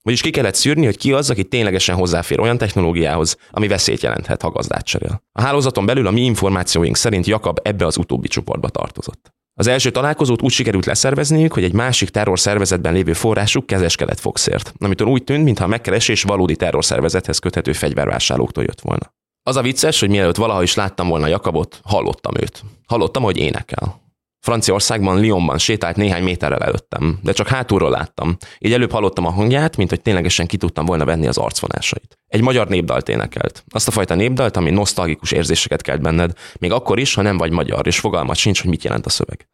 Vagyis 0.02 0.22
ki 0.22 0.30
kellett 0.30 0.56
szűrni, 0.56 0.86
hogy 0.86 0.98
ki 0.98 1.14
az, 1.14 1.30
aki 1.30 1.44
ténylegesen 1.44 1.96
hozzáfér 1.96 2.40
olyan 2.40 2.58
technológiához, 2.58 3.38
ami 3.52 3.68
veszélyt 3.68 4.02
jelenthet, 4.02 4.42
ha 4.42 4.50
gazdát 4.50 4.86
cserél. 4.86 5.24
A 5.32 5.42
hálózaton 5.42 5.86
belül 5.86 6.08
a 6.08 6.12
mi 6.12 6.22
információink 6.22 6.96
szerint 6.96 7.26
Jakab 7.26 7.60
ebbe 7.64 7.86
az 7.86 7.98
utóbbi 7.98 8.28
csoportba 8.28 8.70
tartozott. 8.70 9.34
Az 9.60 9.68
első 9.68 9.90
találkozót 9.90 10.42
úgy 10.42 10.52
sikerült 10.52 10.86
leszervezniük, 10.86 11.54
hogy 11.54 11.64
egy 11.64 11.74
másik 11.74 12.10
terrorszervezetben 12.10 12.94
lévő 12.94 13.14
forrásuk 13.14 13.66
kezeskedett 13.66 14.20
Foxért, 14.20 14.74
amitől 14.78 15.08
úgy 15.08 15.24
tűnt, 15.24 15.44
mintha 15.44 15.64
a 15.64 15.68
megkeresés 15.68 16.24
valódi 16.24 16.56
terrorszervezethez 16.56 17.40
köthető 17.40 17.74
fegyvervásárlóktól 17.74 18.64
jött 18.64 18.82
volna. 18.82 19.14
Az 19.44 19.56
a 19.56 19.62
vicces, 19.62 20.00
hogy 20.00 20.10
mielőtt 20.10 20.36
valaha 20.36 20.64
is 20.64 20.74
láttam 20.74 21.08
volna 21.08 21.28
Jakabot, 21.28 21.80
hallottam 21.84 22.34
őt. 22.42 22.64
Hallottam, 22.88 23.24
hogy 23.24 23.38
énekel. 23.38 24.02
Franciaországban, 24.40 25.24
Lyonban 25.24 25.58
sétált 25.58 25.96
néhány 25.96 26.24
méterrel 26.24 26.64
előttem, 26.64 27.20
de 27.24 27.32
csak 27.32 27.48
hátulról 27.48 27.90
láttam. 27.90 28.38
Így 28.60 28.74
előbb 28.74 28.92
hallottam 28.92 29.26
a 29.26 29.32
hangját, 29.32 29.78
mint 29.78 29.90
hogy 29.90 30.02
ténylegesen 30.02 30.48
ki 30.48 30.58
tudtam 30.58 30.86
volna 30.86 31.06
venni 31.06 31.28
az 31.28 31.38
arcvonásait. 31.38 32.18
Egy 32.28 32.42
magyar 32.42 32.68
népdalt 32.68 33.10
énekelt. 33.10 33.64
Azt 33.70 33.88
a 33.88 33.92
fajta 33.92 34.16
népdalt, 34.16 34.58
ami 34.58 34.70
nosztalgikus 34.70 35.32
érzéseket 35.32 35.82
kelt 35.82 36.02
benned, 36.02 36.34
még 36.60 36.72
akkor 36.72 37.00
is, 37.00 37.14
ha 37.14 37.22
nem 37.22 37.38
vagy 37.38 37.52
magyar, 37.52 37.88
és 37.88 38.00
fogalmat 38.00 38.36
sincs, 38.36 38.62
hogy 38.62 38.70
mit 38.70 38.84
jelent 38.84 39.06
a 39.06 39.10
szöveg. 39.10 39.48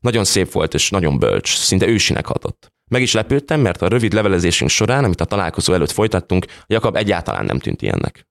Nagyon 0.00 0.24
szép 0.24 0.52
volt, 0.52 0.74
és 0.74 0.90
nagyon 0.90 1.18
bölcs, 1.18 1.56
szinte 1.56 1.86
ősinek 1.86 2.26
hatott. 2.26 2.72
Meg 2.90 3.02
is 3.02 3.12
lepődtem, 3.12 3.60
mert 3.60 3.82
a 3.82 3.88
rövid 3.88 4.12
levelezésünk 4.12 4.70
során, 4.70 5.04
amit 5.04 5.20
a 5.20 5.24
találkozó 5.24 5.72
előtt 5.72 5.90
folytattunk, 5.90 6.46
Jakab 6.66 6.96
egyáltalán 6.96 7.44
nem 7.44 7.58
tűnt 7.58 7.82
ilyennek. 7.82 8.26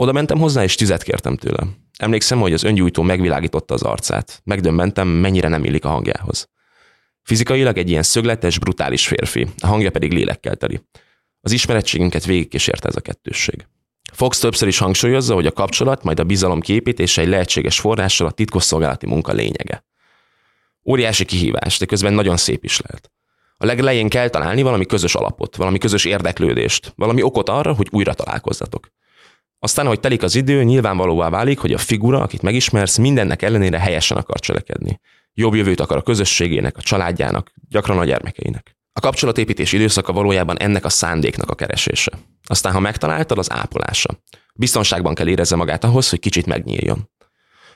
Oda 0.00 0.12
mentem 0.12 0.38
hozzá, 0.38 0.62
és 0.62 0.74
tüzet 0.74 1.02
kértem 1.02 1.36
tőle. 1.36 1.66
Emlékszem, 1.98 2.40
hogy 2.40 2.52
az 2.52 2.62
öngyújtó 2.62 3.02
megvilágította 3.02 3.74
az 3.74 3.82
arcát. 3.82 4.40
Megdömmentem, 4.44 5.08
mennyire 5.08 5.48
nem 5.48 5.64
illik 5.64 5.84
a 5.84 5.88
hangjához. 5.88 6.48
Fizikailag 7.22 7.78
egy 7.78 7.90
ilyen 7.90 8.02
szögletes, 8.02 8.58
brutális 8.58 9.06
férfi, 9.06 9.46
a 9.58 9.66
hangja 9.66 9.90
pedig 9.90 10.12
lélekkel 10.12 10.56
teli. 10.56 10.80
Az 11.40 11.52
ismerettségünket 11.52 12.24
végigkísérte 12.24 12.88
ez 12.88 12.96
a 12.96 13.00
kettősség. 13.00 13.66
Fox 14.12 14.38
többször 14.38 14.68
is 14.68 14.78
hangsúlyozza, 14.78 15.34
hogy 15.34 15.46
a 15.46 15.52
kapcsolat, 15.52 16.02
majd 16.02 16.20
a 16.20 16.24
bizalom 16.24 16.60
képítése 16.60 17.20
egy 17.20 17.28
lehetséges 17.28 17.80
forrással 17.80 18.26
a 18.26 18.30
titkosszolgálati 18.30 19.06
munka 19.06 19.32
lényege. 19.32 19.84
Óriási 20.84 21.24
kihívás, 21.24 21.78
de 21.78 21.86
közben 21.86 22.12
nagyon 22.12 22.36
szép 22.36 22.64
is 22.64 22.80
lehet. 22.80 23.10
A 23.56 23.66
legelején 23.66 24.08
kell 24.08 24.28
találni 24.28 24.62
valami 24.62 24.86
közös 24.86 25.14
alapot, 25.14 25.56
valami 25.56 25.78
közös 25.78 26.04
érdeklődést, 26.04 26.92
valami 26.96 27.22
okot 27.22 27.48
arra, 27.48 27.74
hogy 27.74 27.88
újra 27.90 28.14
találkozzatok. 28.14 28.88
Aztán, 29.58 29.86
hogy 29.86 30.00
telik 30.00 30.22
az 30.22 30.34
idő, 30.34 30.62
nyilvánvalóvá 30.62 31.28
válik, 31.28 31.58
hogy 31.58 31.72
a 31.72 31.78
figura, 31.78 32.20
akit 32.22 32.42
megismersz, 32.42 32.96
mindennek 32.96 33.42
ellenére 33.42 33.78
helyesen 33.78 34.16
akar 34.16 34.40
cselekedni. 34.40 35.00
Jobb 35.32 35.54
jövőt 35.54 35.80
akar 35.80 35.96
a 35.96 36.02
közösségének, 36.02 36.76
a 36.76 36.82
családjának, 36.82 37.52
gyakran 37.68 37.98
a 37.98 38.04
gyermekeinek. 38.04 38.76
A 38.92 39.00
kapcsolatépítés 39.00 39.72
időszaka 39.72 40.12
valójában 40.12 40.58
ennek 40.58 40.84
a 40.84 40.88
szándéknak 40.88 41.50
a 41.50 41.54
keresése. 41.54 42.12
Aztán, 42.46 42.72
ha 42.72 42.80
megtaláltad, 42.80 43.38
az 43.38 43.52
ápolása. 43.52 44.22
Biztonságban 44.54 45.14
kell 45.14 45.28
érezze 45.28 45.56
magát 45.56 45.84
ahhoz, 45.84 46.08
hogy 46.10 46.18
kicsit 46.18 46.46
megnyíljon. 46.46 47.10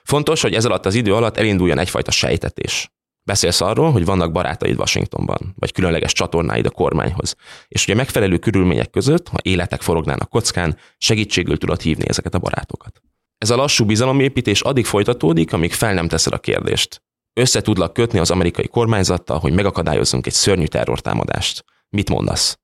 Fontos, 0.05 0.41
hogy 0.41 0.55
ez 0.55 0.65
alatt 0.65 0.87
az 0.87 0.95
idő 0.95 1.15
alatt 1.15 1.37
elinduljon 1.37 1.79
egyfajta 1.79 2.11
sejtetés. 2.11 2.91
Beszélsz 3.25 3.61
arról, 3.61 3.93
hogy 3.93 4.05
vannak 4.05 4.33
barátaid 4.33 4.79
Washingtonban, 4.79 5.55
vagy 5.59 5.73
különleges 5.73 6.13
csatornáid 6.13 6.67
a 6.67 6.71
kormányhoz, 6.71 7.35
és 7.69 7.85
hogy 7.85 7.95
a 7.95 7.97
megfelelő 7.97 8.39
körülmények 8.39 8.91
között, 8.91 9.29
ha 9.29 9.39
életek 9.43 9.83
forognának 9.83 10.29
kockán, 10.29 10.77
segítségül 10.99 11.59
tudod 11.59 11.81
hívni 11.81 12.09
ezeket 12.09 12.35
a 12.35 12.39
barátokat. 12.39 13.03
Ez 13.39 13.51
a 13.51 13.57
lassú 13.57 13.85
bizalomépítés 13.85 14.61
addig 14.61 14.87
folytatódik, 14.87 15.53
amíg 15.53 15.73
fel 15.73 15.95
nem 15.95 16.09
teszed 16.09 16.33
a 16.33 16.39
kérdést. 16.39 17.03
Össze 17.33 17.61
tudlak 17.61 17.93
kötni 17.93 18.19
az 18.19 18.31
amerikai 18.31 18.69
kormányzattal, 18.69 19.39
hogy 19.39 19.53
megakadályozzunk 19.53 20.27
egy 20.27 20.33
szörnyű 20.33 20.67
terrortámadást. 20.67 21.65
Mit 21.89 22.11
mondasz? 22.11 22.59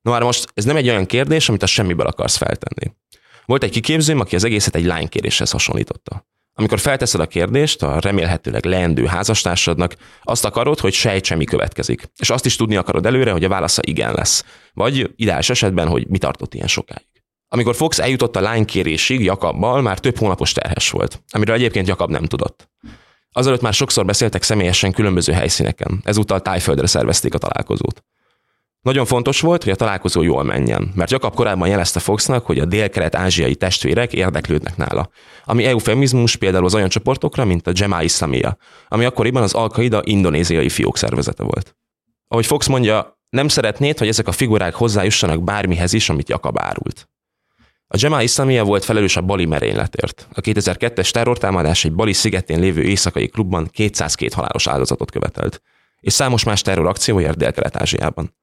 No 0.00 0.10
már 0.10 0.22
most 0.22 0.50
ez 0.54 0.64
nem 0.64 0.76
egy 0.76 0.88
olyan 0.88 1.06
kérdés, 1.06 1.48
amit 1.48 1.62
a 1.62 1.66
semmiből 1.66 2.06
akarsz 2.06 2.36
feltenni. 2.36 2.94
Volt 3.44 3.62
egy 3.62 3.70
kiképzőm, 3.70 4.20
aki 4.20 4.34
az 4.34 4.44
egészet 4.44 4.74
egy 4.74 4.84
lánykéréshez 4.84 5.50
hasonlította. 5.50 6.26
Amikor 6.56 6.78
felteszed 6.78 7.20
a 7.20 7.26
kérdést 7.26 7.82
a 7.82 8.00
remélhetőleg 8.00 8.64
leendő 8.64 9.04
házastársadnak, 9.04 9.96
azt 10.22 10.44
akarod, 10.44 10.80
hogy 10.80 10.92
sejtse, 10.92 11.34
mi 11.34 11.44
következik. 11.44 12.10
És 12.18 12.30
azt 12.30 12.46
is 12.46 12.56
tudni 12.56 12.76
akarod 12.76 13.06
előre, 13.06 13.32
hogy 13.32 13.44
a 13.44 13.48
válasza 13.48 13.82
igen 13.84 14.12
lesz. 14.12 14.44
Vagy 14.72 15.10
ideális 15.16 15.50
esetben, 15.50 15.88
hogy 15.88 16.06
mi 16.08 16.18
tartott 16.18 16.54
ilyen 16.54 16.66
sokáig. 16.66 17.06
Amikor 17.48 17.74
Fox 17.74 17.98
eljutott 17.98 18.36
a 18.36 18.40
lánykérésig 18.40 19.24
Jakabbal, 19.24 19.82
már 19.82 19.98
több 19.98 20.18
hónapos 20.18 20.52
terhes 20.52 20.90
volt, 20.90 21.22
amiről 21.30 21.54
egyébként 21.54 21.86
Jakab 21.86 22.10
nem 22.10 22.24
tudott. 22.24 22.70
Azelőtt 23.30 23.60
már 23.60 23.74
sokszor 23.74 24.04
beszéltek 24.04 24.42
személyesen 24.42 24.92
különböző 24.92 25.32
helyszíneken, 25.32 26.00
ezúttal 26.04 26.40
tájföldre 26.40 26.86
szervezték 26.86 27.34
a 27.34 27.38
találkozót. 27.38 28.04
Nagyon 28.84 29.04
fontos 29.04 29.40
volt, 29.40 29.62
hogy 29.62 29.72
a 29.72 29.76
találkozó 29.76 30.22
jól 30.22 30.42
menjen, 30.42 30.92
mert 30.94 31.10
Jakab 31.10 31.34
korábban 31.34 31.68
jelezte 31.68 32.00
Foxnak, 32.00 32.46
hogy 32.46 32.58
a 32.58 32.64
dél-kelet-ázsiai 32.64 33.54
testvérek 33.54 34.12
érdeklődnek 34.12 34.76
nála, 34.76 35.08
ami 35.44 35.64
eufemizmus 35.64 36.36
például 36.36 36.64
az 36.64 36.74
olyan 36.74 36.88
csoportokra, 36.88 37.44
mint 37.44 37.66
a 37.66 37.72
Jema 37.74 38.02
Islamia, 38.02 38.56
ami 38.88 39.04
akkoriban 39.04 39.42
az 39.42 39.54
Al-Qaida 39.54 40.00
indonéziai 40.04 40.68
fiók 40.68 40.96
szervezete 40.96 41.42
volt. 41.42 41.76
Ahogy 42.28 42.46
Fox 42.46 42.66
mondja, 42.66 43.18
nem 43.28 43.48
szeretnéd, 43.48 43.98
hogy 43.98 44.08
ezek 44.08 44.28
a 44.28 44.32
figurák 44.32 44.74
hozzájussanak 44.74 45.44
bármihez 45.44 45.92
is, 45.92 46.08
amit 46.08 46.28
Jakab 46.28 46.58
árult. 46.58 47.08
A 47.86 47.96
Jamal 47.98 48.22
Islamia 48.22 48.64
volt 48.64 48.84
felelős 48.84 49.16
a 49.16 49.20
Bali 49.20 49.44
merényletért. 49.44 50.28
A 50.32 50.40
2002-es 50.40 51.10
terrortámadás 51.10 51.84
egy 51.84 51.92
Bali 51.94 52.12
szigetén 52.12 52.60
lévő 52.60 52.82
éjszakai 52.82 53.28
klubban 53.28 53.68
202 53.72 54.32
halálos 54.32 54.66
áldozatot 54.66 55.10
követelt, 55.10 55.62
és 56.00 56.12
számos 56.12 56.44
más 56.44 56.62
terrorakcióért 56.62 57.36
Dél-Kelet-Ázsiában. 57.36 58.42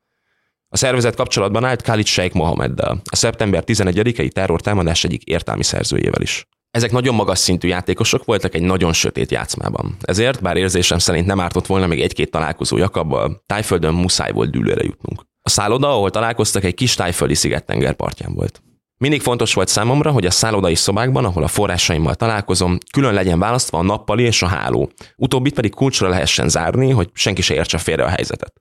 A 0.74 0.78
szervezet 0.78 1.16
kapcsolatban 1.16 1.66
állt 1.66 1.82
Khalid 1.82 2.06
Sheikh 2.06 2.36
Mohameddel, 2.36 3.02
a 3.12 3.16
szeptember 3.16 3.64
11-i 3.66 4.32
terrortámadás 4.32 5.04
egyik 5.04 5.24
értelmi 5.24 5.64
szerzőjével 5.64 6.22
is. 6.22 6.48
Ezek 6.72 6.92
nagyon 6.92 7.16
magas 7.16 7.40
szintű 7.40 7.68
játékosok 7.68 8.26
voltak 8.26 8.56
egy 8.56 8.62
nagyon 8.62 8.94
sötét 8.94 9.32
játszmában. 9.32 9.98
Ezért, 10.02 10.42
bár 10.42 10.58
érzésem 10.58 10.98
szerint 10.98 11.26
nem 11.26 11.40
ártott 11.40 11.66
volna 11.66 11.88
még 11.88 12.02
egy-két 12.02 12.32
találkozó 12.32 12.78
Jakabbal, 12.78 13.44
Tájföldön 13.46 13.94
muszáj 13.94 14.32
volt 14.32 14.52
dűlőre 14.52 14.84
jutnunk. 14.84 15.26
A 15.42 15.50
szálloda, 15.50 15.90
ahol 15.90 16.10
találkoztak, 16.10 16.64
egy 16.64 16.74
kis 16.74 16.96
tájföldi 16.96 17.36
szigettenger 17.36 17.94
partján 17.94 18.34
volt. 18.34 18.62
Mindig 18.98 19.22
fontos 19.22 19.54
volt 19.54 19.68
számomra, 19.68 20.12
hogy 20.12 20.26
a 20.26 20.32
szállodai 20.32 20.76
szobákban, 20.76 21.26
ahol 21.26 21.44
a 21.44 21.48
forrásaimmal 21.48 22.16
találkozom, 22.16 22.78
külön 22.92 23.14
legyen 23.14 23.40
választva 23.40 23.78
a 23.78 23.84
nappali 23.84 24.24
és 24.24 24.42
a 24.42 24.48
háló. 24.48 24.92
Utóbbit 25.16 25.54
pedig 25.54 25.74
kulcsra 25.74 26.10
lehessen 26.10 26.50
zárni, 26.50 26.92
hogy 26.92 27.10
senki 27.14 27.42
se 27.42 27.54
értse 27.54 27.78
félre 27.78 28.04
a 28.04 28.10
helyzetet. 28.10 28.54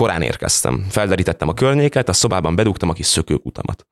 Korán 0.00 0.22
érkeztem. 0.22 0.86
Felderítettem 0.88 1.48
a 1.48 1.54
környéket, 1.54 2.08
a 2.08 2.12
szobában 2.12 2.54
bedugtam 2.54 2.88
a 2.88 2.92
kis 2.92 3.06
szökőkutamat. 3.06 3.86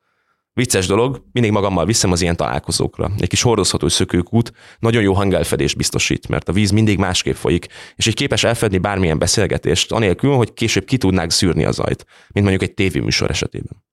Vicces 0.53 0.87
dolog, 0.87 1.25
mindig 1.33 1.53
magammal 1.53 1.87
viszem 1.87 2.13
az 2.13 2.21
ilyen 2.21 2.37
találkozókra. 2.37 3.11
Egy 3.19 3.29
kis 3.29 3.43
hordozható 3.43 3.89
szökőkút 3.89 4.53
nagyon 4.79 5.03
jó 5.03 5.13
hangelfedés 5.13 5.75
biztosít, 5.75 6.29
mert 6.29 6.49
a 6.49 6.53
víz 6.53 6.71
mindig 6.71 6.99
másképp 6.99 7.35
folyik, 7.35 7.67
és 7.97 8.07
így 8.07 8.15
képes 8.15 8.45
elfedni 8.45 8.79
bármilyen 8.79 9.19
beszélgetést, 9.19 9.93
anélkül, 9.93 10.35
hogy 10.35 10.55
később 10.55 10.85
ki 10.85 10.97
tudnák 10.97 11.31
szűrni 11.31 11.65
az 11.65 11.79
ajt, 11.79 12.05
mint 12.33 12.47
mondjuk 12.47 12.63
egy 12.63 12.75
tévéműsor 12.75 13.31
esetében. 13.31 13.85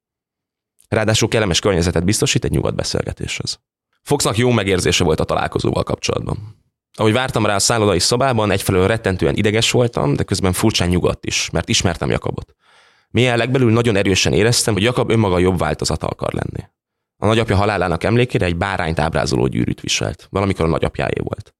Ráadásul 0.88 1.28
kellemes 1.28 1.60
környezetet 1.60 2.06
biztosít 2.06 2.44
egy 2.46 2.52
nyugodt 2.52 2.76
beszélgetéshez. 2.76 3.60
Foxnak 4.02 4.38
jó 4.38 4.52
megérzése 4.52 5.04
volt 5.04 5.20
a 5.20 5.24
találkozóval 5.24 5.84
kapcsolatban. 5.84 6.65
Ahogy 6.96 7.14
vártam 7.14 7.46
rá 7.46 7.56
a 7.56 7.60
szállodai 7.60 8.00
szobában, 8.00 8.52
egyfelől 8.52 8.88
rettentően 8.88 9.36
ideges 9.36 9.72
voltam, 9.72 10.16
de 10.16 10.24
közben 10.24 10.54
furcsán 10.54 10.88
nyugodt 10.88 11.26
is, 11.26 11.50
mert 11.50 11.70
ismertem 11.70 12.10
Jakabot. 12.10 12.56
Milyen 13.10 13.38
legbelül 13.38 13.72
nagyon 13.72 13.96
erősen 13.96 14.34
éreztem, 14.34 14.74
hogy 14.74 14.84
Jakab 14.84 15.10
önmaga 15.10 15.40
jobb 15.40 15.60
változata 15.60 16.08
akar 16.08 16.34
lenni. 16.34 16.70
A 17.18 17.26
nagyapja 17.26 17.56
halálának 17.56 18.04
emlékére 18.04 18.46
egy 18.46 18.56
bárányt 18.56 19.00
ábrázoló 19.00 19.48
gyűrűt 19.48 19.82
viselt, 19.82 20.28
valamikor 20.30 20.66
a 20.66 20.70
nagyapjáé 20.70 21.20
volt. 21.24 21.56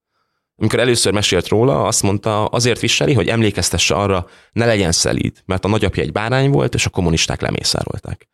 Amikor 0.56 0.80
először 0.80 1.14
mesélt 1.14 1.48
róla, 1.48 1.84
azt 1.84 2.04
mondta, 2.04 2.46
azért 2.46 2.80
viseli, 2.80 3.14
hogy 3.14 3.28
emlékeztesse 3.28 3.96
arra, 3.96 4.28
ne 4.52 4.66
legyen 4.66 4.92
szelíd, 4.92 5.42
mert 5.46 5.66
a 5.66 5.68
nagyapja 5.68 6.04
egy 6.04 6.12
bárány 6.12 6.50
volt, 6.50 6.74
és 6.74 6.86
a 6.86 6.90
kommunisták 6.90 7.42
lemészárolták. 7.42 8.28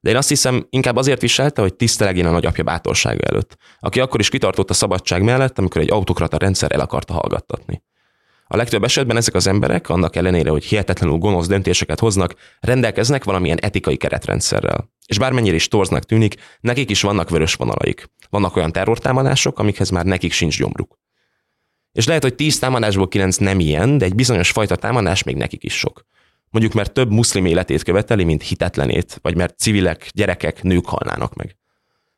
De 0.00 0.10
én 0.10 0.16
azt 0.16 0.28
hiszem, 0.28 0.66
inkább 0.70 0.96
azért 0.96 1.20
viselte, 1.20 1.60
hogy 1.60 1.74
tisztelegjen 1.74 2.26
a 2.26 2.30
nagyapja 2.30 2.64
bátorsága 2.64 3.22
előtt, 3.22 3.56
aki 3.78 4.00
akkor 4.00 4.20
is 4.20 4.28
kitartott 4.28 4.70
a 4.70 4.74
szabadság 4.74 5.22
mellett, 5.22 5.58
amikor 5.58 5.80
egy 5.80 5.90
autokrata 5.90 6.36
rendszer 6.36 6.72
el 6.72 6.80
akarta 6.80 7.12
hallgattatni. 7.12 7.82
A 8.52 8.56
legtöbb 8.56 8.84
esetben 8.84 9.16
ezek 9.16 9.34
az 9.34 9.46
emberek, 9.46 9.88
annak 9.88 10.16
ellenére, 10.16 10.50
hogy 10.50 10.64
hihetetlenül 10.64 11.16
gonosz 11.16 11.46
döntéseket 11.46 12.00
hoznak, 12.00 12.34
rendelkeznek 12.60 13.24
valamilyen 13.24 13.58
etikai 13.60 13.96
keretrendszerrel. 13.96 14.90
És 15.06 15.18
bármennyire 15.18 15.54
is 15.54 15.68
torznak 15.68 16.04
tűnik, 16.04 16.34
nekik 16.60 16.90
is 16.90 17.02
vannak 17.02 17.30
vörös 17.30 17.54
vonalaik. 17.54 18.10
Vannak 18.30 18.56
olyan 18.56 18.72
terrortámadások, 18.72 19.58
amikhez 19.58 19.90
már 19.90 20.04
nekik 20.04 20.32
sincs 20.32 20.58
gyomruk. 20.58 20.98
És 21.92 22.06
lehet, 22.06 22.22
hogy 22.22 22.34
tíz 22.34 22.58
támadásból 22.58 23.08
kilenc 23.08 23.36
nem 23.36 23.60
ilyen, 23.60 23.98
de 23.98 24.04
egy 24.04 24.14
bizonyos 24.14 24.50
fajta 24.50 24.76
támadás 24.76 25.22
még 25.22 25.36
nekik 25.36 25.64
is 25.64 25.78
sok. 25.78 26.06
Mondjuk 26.50 26.74
mert 26.74 26.92
több 26.92 27.10
muszlim 27.10 27.46
életét 27.46 27.82
követeli, 27.82 28.24
mint 28.24 28.42
hitetlenét, 28.42 29.18
vagy 29.22 29.36
mert 29.36 29.58
civilek, 29.58 30.10
gyerekek, 30.14 30.62
nők 30.62 30.86
halnának 30.86 31.34
meg. 31.34 31.56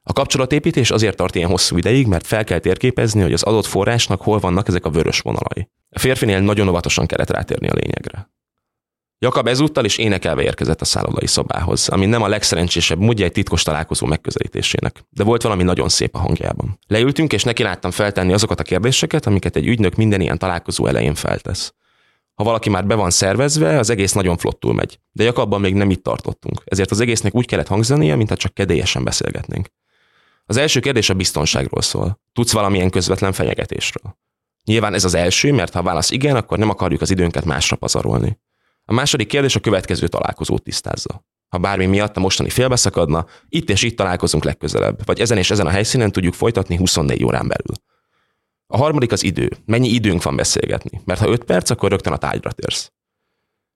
A 0.02 0.12
kapcsolatépítés 0.12 0.90
azért 0.90 1.16
tart 1.16 1.34
ilyen 1.34 1.48
hosszú 1.50 1.76
ideig, 1.76 2.06
mert 2.06 2.26
fel 2.26 2.44
kell 2.44 2.58
térképezni, 2.58 3.22
hogy 3.22 3.32
az 3.32 3.42
adott 3.42 3.66
forrásnak 3.66 4.22
hol 4.22 4.38
vannak 4.38 4.68
ezek 4.68 4.84
a 4.84 4.90
vörös 4.90 5.20
vonalai. 5.20 5.70
A 5.90 5.98
férfinél 5.98 6.40
nagyon 6.40 6.68
óvatosan 6.68 7.06
kellett 7.06 7.30
rátérni 7.30 7.68
a 7.68 7.74
lényegre. 7.74 8.30
Jakab 9.18 9.46
ezúttal 9.46 9.84
is 9.84 9.98
énekelve 9.98 10.42
érkezett 10.42 10.80
a 10.80 10.84
szállodai 10.84 11.26
szobához, 11.26 11.88
ami 11.88 12.06
nem 12.06 12.22
a 12.22 12.28
legszerencsésebb 12.28 12.98
módja 12.98 13.24
egy 13.24 13.32
titkos 13.32 13.62
találkozó 13.62 14.06
megközelítésének, 14.06 15.04
de 15.10 15.24
volt 15.24 15.42
valami 15.42 15.62
nagyon 15.62 15.88
szép 15.88 16.14
a 16.14 16.18
hangjában. 16.18 16.78
Leültünk, 16.86 17.32
és 17.32 17.44
neki 17.44 17.62
láttam 17.62 17.90
feltenni 17.90 18.32
azokat 18.32 18.60
a 18.60 18.62
kérdéseket, 18.62 19.26
amiket 19.26 19.56
egy 19.56 19.66
ügynök 19.66 19.94
minden 19.94 20.20
ilyen 20.20 20.38
találkozó 20.38 20.86
elején 20.86 21.14
feltesz. 21.14 21.74
Ha 22.34 22.44
valaki 22.44 22.70
már 22.70 22.86
be 22.86 22.94
van 22.94 23.10
szervezve, 23.10 23.78
az 23.78 23.90
egész 23.90 24.12
nagyon 24.12 24.36
flottul 24.36 24.74
megy. 24.74 25.00
De 25.12 25.24
Jakabban 25.24 25.60
még 25.60 25.74
nem 25.74 25.90
itt 25.90 26.02
tartottunk, 26.02 26.62
ezért 26.64 26.90
az 26.90 27.00
egésznek 27.00 27.34
úgy 27.34 27.46
kellett 27.46 27.68
hangzania, 27.68 28.16
mintha 28.16 28.36
csak 28.36 28.54
kedélyesen 28.54 29.04
beszélgetnénk. 29.04 29.68
Az 30.44 30.56
első 30.56 30.80
kérdés 30.80 31.10
a 31.10 31.14
biztonságról 31.14 31.82
szól. 31.82 32.20
Tudsz 32.32 32.52
valamilyen 32.52 32.90
közvetlen 32.90 33.32
fenyegetésről? 33.32 34.16
Nyilván 34.64 34.94
ez 34.94 35.04
az 35.04 35.14
első, 35.14 35.52
mert 35.52 35.72
ha 35.72 35.78
a 35.78 35.82
válasz 35.82 36.10
igen, 36.10 36.36
akkor 36.36 36.58
nem 36.58 36.70
akarjuk 36.70 37.00
az 37.00 37.10
időnket 37.10 37.44
másra 37.44 37.76
pazarolni. 37.76 38.40
A 38.84 38.92
második 38.92 39.26
kérdés 39.26 39.56
a 39.56 39.60
következő 39.60 40.08
találkozót 40.08 40.62
tisztázza. 40.62 41.24
Ha 41.48 41.58
bármi 41.58 41.86
miatt 41.86 42.16
a 42.16 42.20
mostani 42.20 42.48
félbeszakadna, 42.48 43.26
itt 43.48 43.70
és 43.70 43.82
itt 43.82 43.96
találkozunk 43.96 44.44
legközelebb, 44.44 45.04
vagy 45.04 45.20
ezen 45.20 45.38
és 45.38 45.50
ezen 45.50 45.66
a 45.66 45.70
helyszínen 45.70 46.12
tudjuk 46.12 46.34
folytatni 46.34 46.76
24 46.76 47.24
órán 47.24 47.48
belül. 47.48 47.81
A 48.72 48.76
harmadik 48.76 49.12
az 49.12 49.22
idő. 49.22 49.50
Mennyi 49.64 49.88
időnk 49.88 50.22
van 50.22 50.36
beszélgetni? 50.36 51.00
Mert 51.04 51.20
ha 51.20 51.28
5 51.28 51.44
perc, 51.44 51.70
akkor 51.70 51.90
rögtön 51.90 52.12
a 52.12 52.16
tárgyra 52.16 52.52
térsz. 52.52 52.92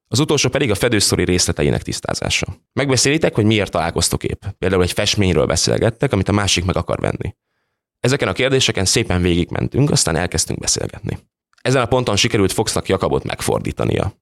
Az 0.08 0.18
utolsó 0.18 0.48
pedig 0.48 0.70
a 0.70 0.74
fedősztori 0.74 1.24
részleteinek 1.24 1.82
tisztázása. 1.82 2.46
Megbeszélitek, 2.72 3.34
hogy 3.34 3.44
miért 3.44 3.70
találkoztok 3.70 4.24
épp. 4.24 4.42
Például 4.58 4.82
egy 4.82 4.92
festményről 4.92 5.46
beszélgettek, 5.46 6.12
amit 6.12 6.28
a 6.28 6.32
másik 6.32 6.64
meg 6.64 6.76
akar 6.76 6.98
venni. 6.98 7.34
Ezeken 8.00 8.28
a 8.28 8.32
kérdéseken 8.32 8.84
szépen 8.84 9.22
végigmentünk, 9.22 9.90
aztán 9.90 10.16
elkezdtünk 10.16 10.58
beszélgetni. 10.58 11.18
Ezen 11.62 11.82
a 11.82 11.86
ponton 11.86 12.16
sikerült 12.16 12.52
Foxnak 12.52 12.88
Jakabot 12.88 13.24
megfordítania. 13.24 14.12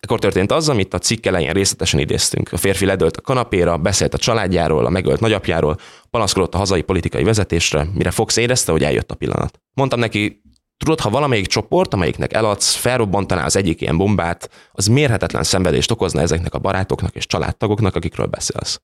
Ekkor 0.00 0.18
történt 0.18 0.52
az, 0.52 0.68
amit 0.68 0.94
a 0.94 0.98
cikk 0.98 1.26
elején 1.26 1.52
részletesen 1.52 2.00
idéztünk. 2.00 2.52
A 2.52 2.56
férfi 2.56 2.84
ledölt 2.84 3.16
a 3.16 3.20
kanapéra, 3.20 3.76
beszélt 3.76 4.14
a 4.14 4.18
családjáról, 4.18 4.86
a 4.86 4.90
megölt 4.90 5.20
nagyapjáról, 5.20 5.78
panaszkodott 6.10 6.54
a 6.54 6.58
hazai 6.58 6.82
politikai 6.82 7.24
vezetésre, 7.24 7.86
mire 7.94 8.10
Fox 8.10 8.36
érezte, 8.36 8.72
hogy 8.72 8.84
eljött 8.84 9.10
a 9.10 9.14
pillanat. 9.14 9.60
Mondtam 9.74 9.98
neki, 9.98 10.42
tudod, 10.76 11.00
ha 11.00 11.10
valamelyik 11.10 11.46
csoport, 11.46 11.94
amelyiknek 11.94 12.32
eladsz, 12.32 12.74
felrobbantaná 12.74 13.44
az 13.44 13.56
egyik 13.56 13.80
ilyen 13.80 13.96
bombát, 13.96 14.50
az 14.72 14.86
mérhetetlen 14.86 15.42
szenvedést 15.42 15.90
okozna 15.90 16.20
ezeknek 16.20 16.54
a 16.54 16.58
barátoknak 16.58 17.14
és 17.14 17.26
családtagoknak, 17.26 17.94
akikről 17.94 18.26
beszélsz. 18.26 18.80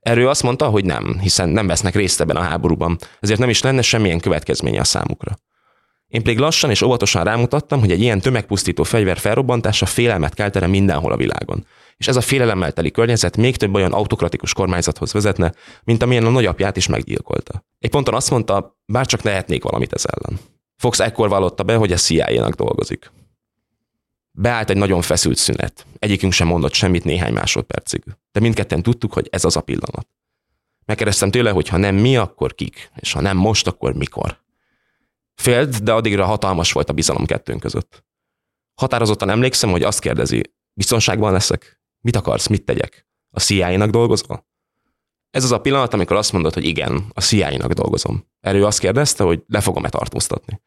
Erről 0.00 0.28
azt 0.28 0.42
mondta, 0.42 0.68
hogy 0.68 0.84
nem, 0.84 1.18
hiszen 1.20 1.48
nem 1.48 1.66
vesznek 1.66 1.94
részt 1.94 2.20
ebben 2.20 2.36
a 2.36 2.40
háborúban, 2.40 2.98
ezért 3.20 3.40
nem 3.40 3.48
is 3.48 3.62
lenne 3.62 3.82
semmilyen 3.82 4.20
következménye 4.20 4.80
a 4.80 4.84
számukra. 4.84 5.36
Én 6.08 6.22
pedig 6.22 6.38
lassan 6.38 6.70
és 6.70 6.82
óvatosan 6.82 7.24
rámutattam, 7.24 7.80
hogy 7.80 7.90
egy 7.90 8.00
ilyen 8.00 8.20
tömegpusztító 8.20 8.82
fegyver 8.82 9.18
felrobbantása 9.18 9.86
félelmet 9.86 10.34
keltene 10.34 10.66
mindenhol 10.66 11.12
a 11.12 11.16
világon. 11.16 11.66
És 11.96 12.08
ez 12.08 12.16
a 12.16 12.20
félelemmel 12.20 12.72
teli 12.72 12.90
környezet 12.90 13.36
még 13.36 13.56
több 13.56 13.74
olyan 13.74 13.92
autokratikus 13.92 14.52
kormányzathoz 14.52 15.12
vezetne, 15.12 15.52
mint 15.84 16.02
amilyen 16.02 16.26
a 16.26 16.30
nagyapját 16.30 16.76
is 16.76 16.86
meggyilkolta. 16.86 17.64
Egy 17.78 17.90
ponton 17.90 18.14
azt 18.14 18.30
mondta, 18.30 18.78
bár 18.86 19.06
csak 19.06 19.22
lehetnék 19.22 19.62
valamit 19.62 19.92
ez 19.92 20.04
ellen. 20.06 20.40
Fox 20.76 21.00
ekkor 21.00 21.28
vallotta 21.28 21.62
be, 21.62 21.74
hogy 21.74 21.92
a 21.92 21.96
CIA-nak 21.96 22.54
dolgozik. 22.54 23.12
Beállt 24.30 24.70
egy 24.70 24.76
nagyon 24.76 25.02
feszült 25.02 25.36
szünet. 25.36 25.86
Egyikünk 25.98 26.32
sem 26.32 26.46
mondott 26.46 26.72
semmit 26.72 27.04
néhány 27.04 27.32
másodpercig. 27.32 28.02
De 28.32 28.40
mindketten 28.40 28.82
tudtuk, 28.82 29.12
hogy 29.12 29.28
ez 29.30 29.44
az 29.44 29.56
a 29.56 29.60
pillanat. 29.60 30.08
Megkérdeztem 30.84 31.30
tőle, 31.30 31.50
hogy 31.50 31.68
ha 31.68 31.76
nem 31.76 31.94
mi, 31.94 32.16
akkor 32.16 32.54
kik, 32.54 32.90
és 32.96 33.12
ha 33.12 33.20
nem 33.20 33.36
most, 33.36 33.66
akkor 33.66 33.94
mikor. 33.94 34.44
Félt, 35.36 35.82
de 35.82 35.92
addigra 35.92 36.24
hatalmas 36.24 36.72
volt 36.72 36.90
a 36.90 36.92
bizalom 36.92 37.26
kettőnk 37.26 37.60
között. 37.60 38.04
Határozottan 38.74 39.30
emlékszem, 39.30 39.70
hogy 39.70 39.82
azt 39.82 40.00
kérdezi, 40.00 40.54
biztonságban 40.72 41.32
leszek? 41.32 41.80
Mit 42.00 42.16
akarsz, 42.16 42.46
mit 42.46 42.64
tegyek? 42.64 43.06
A 43.30 43.40
CIA-nak 43.40 43.90
dolgozol? 43.90 44.46
Ez 45.30 45.44
az 45.44 45.52
a 45.52 45.60
pillanat, 45.60 45.94
amikor 45.94 46.16
azt 46.16 46.32
mondod, 46.32 46.54
hogy 46.54 46.64
igen, 46.64 47.04
a 47.14 47.20
CIA-nak 47.20 47.72
dolgozom. 47.72 48.26
Erő 48.40 48.64
azt 48.64 48.78
kérdezte, 48.78 49.24
hogy 49.24 49.42
le 49.48 49.60
fogom-e 49.60 49.88
tartóztatni. 49.88 50.60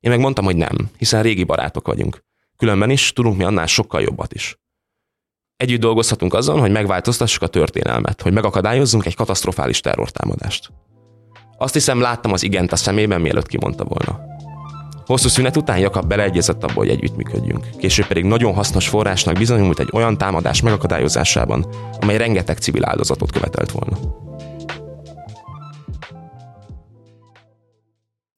Én 0.00 0.10
meg 0.10 0.20
mondtam, 0.20 0.44
hogy 0.44 0.56
nem, 0.56 0.90
hiszen 0.98 1.22
régi 1.22 1.44
barátok 1.44 1.86
vagyunk. 1.86 2.24
Különben 2.56 2.90
is 2.90 3.12
tudunk 3.12 3.36
mi 3.36 3.44
annál 3.44 3.66
sokkal 3.66 4.02
jobbat 4.02 4.34
is. 4.34 4.58
Együtt 5.56 5.80
dolgozhatunk 5.80 6.34
azon, 6.34 6.60
hogy 6.60 6.70
megváltoztassuk 6.70 7.42
a 7.42 7.46
történelmet, 7.46 8.22
hogy 8.22 8.32
megakadályozzunk 8.32 9.06
egy 9.06 9.14
katasztrofális 9.14 9.80
terrortámadást. 9.80 10.72
Azt 11.58 11.74
hiszem, 11.74 12.00
láttam 12.00 12.32
az 12.32 12.42
igent 12.42 12.72
a 12.72 12.76
szemében, 12.76 13.20
mielőtt 13.20 13.46
kimondta 13.46 13.84
volna. 13.84 14.34
Hosszú 15.06 15.28
szünet 15.28 15.56
után 15.56 15.78
Jakab 15.78 16.08
beleegyezett 16.08 16.64
abba, 16.64 16.72
hogy 16.72 16.88
együttműködjünk. 16.88 17.66
Később 17.78 18.06
pedig 18.06 18.24
nagyon 18.24 18.54
hasznos 18.54 18.88
forrásnak 18.88 19.34
bizonyult 19.34 19.78
egy 19.78 19.88
olyan 19.92 20.18
támadás 20.18 20.62
megakadályozásában, 20.62 21.66
amely 22.00 22.16
rengeteg 22.16 22.58
civil 22.58 22.84
áldozatot 22.84 23.32
követelt 23.32 23.70
volna. 23.70 23.96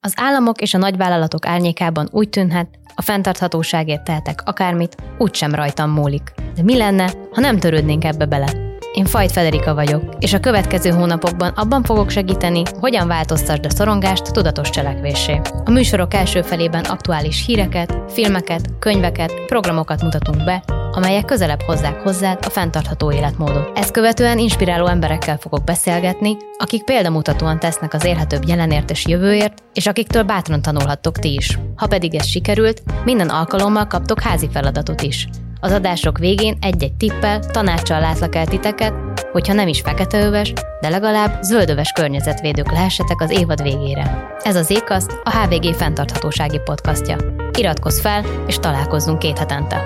Az 0.01 0.13
államok 0.15 0.61
és 0.61 0.73
a 0.73 0.77
nagyvállalatok 0.77 1.45
árnyékában 1.45 2.07
úgy 2.11 2.29
tűnhet, 2.29 2.69
a 2.95 3.01
fenntarthatóságért 3.01 4.03
tehetek 4.03 4.41
akármit, 4.45 4.95
úgysem 5.17 5.55
rajtam 5.55 5.91
múlik. 5.91 6.33
De 6.55 6.63
mi 6.63 6.77
lenne, 6.77 7.13
ha 7.31 7.41
nem 7.41 7.59
törődnénk 7.59 8.03
ebbe 8.03 8.25
bele? 8.25 8.68
Én 8.93 9.05
Fajt 9.05 9.31
Federika 9.31 9.73
vagyok, 9.73 10.03
és 10.19 10.33
a 10.33 10.39
következő 10.39 10.89
hónapokban 10.89 11.51
abban 11.55 11.83
fogok 11.83 12.09
segíteni, 12.09 12.63
hogyan 12.79 13.07
változtasd 13.07 13.65
a 13.65 13.69
szorongást 13.69 14.31
tudatos 14.33 14.69
cselekvésé. 14.69 15.41
A 15.65 15.71
műsorok 15.71 16.13
első 16.13 16.41
felében 16.41 16.83
aktuális 16.83 17.45
híreket, 17.45 17.97
filmeket, 18.07 18.79
könyveket, 18.79 19.45
programokat 19.45 20.01
mutatunk 20.01 20.43
be, 20.43 20.63
amelyek 20.91 21.25
közelebb 21.25 21.61
hozzák 21.61 22.01
hozzád 22.01 22.37
a 22.45 22.49
fenntartható 22.49 23.11
életmódot. 23.11 23.77
Ezt 23.77 23.91
követően 23.91 24.37
inspiráló 24.37 24.85
emberekkel 24.85 25.37
fogok 25.37 25.63
beszélgetni, 25.63 26.37
akik 26.57 26.83
példamutatóan 26.83 27.59
tesznek 27.59 27.93
az 27.93 28.05
élhetőbb 28.05 28.47
jelenért 28.47 28.91
és 28.91 29.07
jövőért, 29.07 29.63
és 29.73 29.87
akiktől 29.87 30.23
bátran 30.23 30.61
tanulhattok 30.61 31.19
ti 31.19 31.33
is. 31.33 31.59
Ha 31.75 31.87
pedig 31.87 32.15
ez 32.15 32.25
sikerült, 32.25 32.83
minden 33.05 33.29
alkalommal 33.29 33.87
kaptok 33.87 34.21
házi 34.21 34.49
feladatot 34.51 35.01
is. 35.01 35.27
Az 35.61 35.71
adások 35.71 36.17
végén 36.17 36.57
egy-egy 36.61 36.93
tippel, 36.93 37.39
tanácssal 37.39 37.99
látlak 37.99 38.35
el 38.35 38.47
titeket, 38.47 38.93
hogyha 39.31 39.53
nem 39.53 39.67
is 39.67 39.81
feketeöves, 39.81 40.53
de 40.81 40.89
legalább 40.89 41.41
zöldöves 41.41 41.91
környezetvédők 41.91 42.71
lehessetek 42.71 43.21
az 43.21 43.31
évad 43.31 43.61
végére. 43.61 44.35
Ez 44.43 44.55
az 44.55 44.69
Ékaszt, 44.69 45.21
a 45.23 45.37
HVG 45.37 45.73
fenntarthatósági 45.73 46.59
podcastja. 46.59 47.17
Iratkozz 47.57 47.99
fel, 47.99 48.25
és 48.47 48.55
találkozzunk 48.55 49.19
két 49.19 49.37
hetente. 49.37 49.83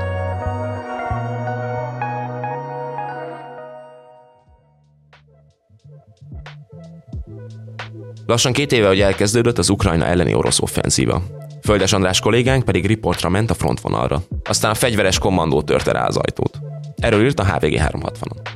Lassan 8.25 8.53
két 8.53 8.71
éve, 8.71 8.87
hogy 8.87 8.99
elkezdődött 8.99 9.57
az 9.57 9.69
Ukrajna 9.69 10.05
elleni 10.05 10.33
orosz 10.33 10.59
offenzíva. 10.59 11.21
Földes 11.63 11.93
András 11.93 12.19
kollégánk 12.19 12.63
pedig 12.65 12.85
riportra 12.85 13.29
ment 13.29 13.49
a 13.49 13.53
frontvonalra. 13.53 14.21
Aztán 14.43 14.71
a 14.71 14.75
fegyveres 14.75 15.17
kommandó 15.17 15.61
törte 15.61 15.91
rá 15.91 16.05
az 16.05 16.17
ajtót. 16.17 16.59
Erről 16.95 17.23
írt 17.25 17.39
a 17.39 17.45
HVG 17.45 17.79
360-on. 17.79 18.49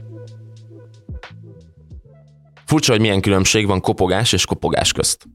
Furcsa, 2.66 2.92
hogy 2.92 3.02
milyen 3.02 3.22
különbség 3.22 3.68
van 3.68 3.82
kopogás 3.82 4.34
és 4.34 4.46
kopogás 4.46 4.92
közt. 4.92 5.26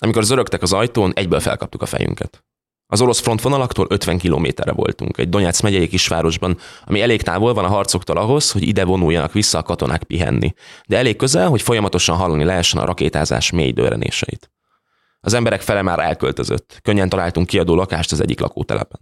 Amikor 0.00 0.24
zörögtek 0.24 0.62
az 0.62 0.72
ajtón, 0.72 1.12
egyből 1.14 1.40
felkaptuk 1.40 1.82
a 1.82 1.86
fejünket. 1.86 2.44
Az 2.86 3.00
orosz 3.00 3.20
frontvonalaktól 3.20 3.86
50 3.88 4.18
kilométerre 4.18 4.72
voltunk, 4.72 5.18
egy 5.18 5.28
Donetsz 5.28 5.60
megyei 5.60 5.88
kisvárosban, 5.88 6.58
ami 6.84 7.00
elég 7.00 7.22
távol 7.22 7.54
van 7.54 7.64
a 7.64 7.68
harcoktól 7.68 8.16
ahhoz, 8.16 8.50
hogy 8.50 8.62
ide 8.68 8.84
vonuljanak 8.84 9.32
vissza 9.32 9.58
a 9.58 9.62
katonák 9.62 10.02
pihenni, 10.02 10.54
de 10.86 10.96
elég 10.96 11.16
közel, 11.16 11.48
hogy 11.48 11.62
folyamatosan 11.62 12.16
hallani 12.16 12.44
lehessen 12.44 12.80
a 12.80 12.84
rakétázás 12.84 13.50
mély 13.50 13.72
dőrenéseit. 13.72 14.50
Az 15.20 15.34
emberek 15.34 15.60
fele 15.60 15.82
már 15.82 15.98
elköltözött, 15.98 16.78
könnyen 16.82 17.08
találtunk 17.08 17.46
kiadó 17.46 17.74
lakást 17.74 18.12
az 18.12 18.20
egyik 18.20 18.40
lakótelepen. 18.40 19.00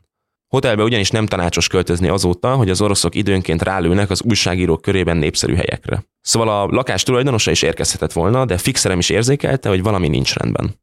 Hotelbe 0.49 0.83
ugyanis 0.83 1.11
nem 1.11 1.27
tanácsos 1.27 1.69
költözni 1.69 2.09
azóta, 2.09 2.57
hogy 2.57 2.71
az 2.71 2.81
oroszok 2.81 3.15
időnként 3.15 3.63
rálőnek 3.63 4.11
az 4.11 4.23
újságírók 4.23 4.83
körében 4.83 5.17
népszerű 5.17 5.55
helyekre. 5.55 6.05
Szóval 6.21 6.49
a 6.49 6.67
lakás 6.67 7.03
tulajdonosa 7.03 7.51
is 7.51 7.63
érkezhetett 7.63 8.13
volna, 8.13 8.45
de 8.45 8.59
fixerem 8.59 8.99
is 8.99 9.09
érzékelte, 9.09 9.69
hogy 9.69 9.83
valami 9.83 10.09
nincs 10.09 10.35
rendben. 10.35 10.81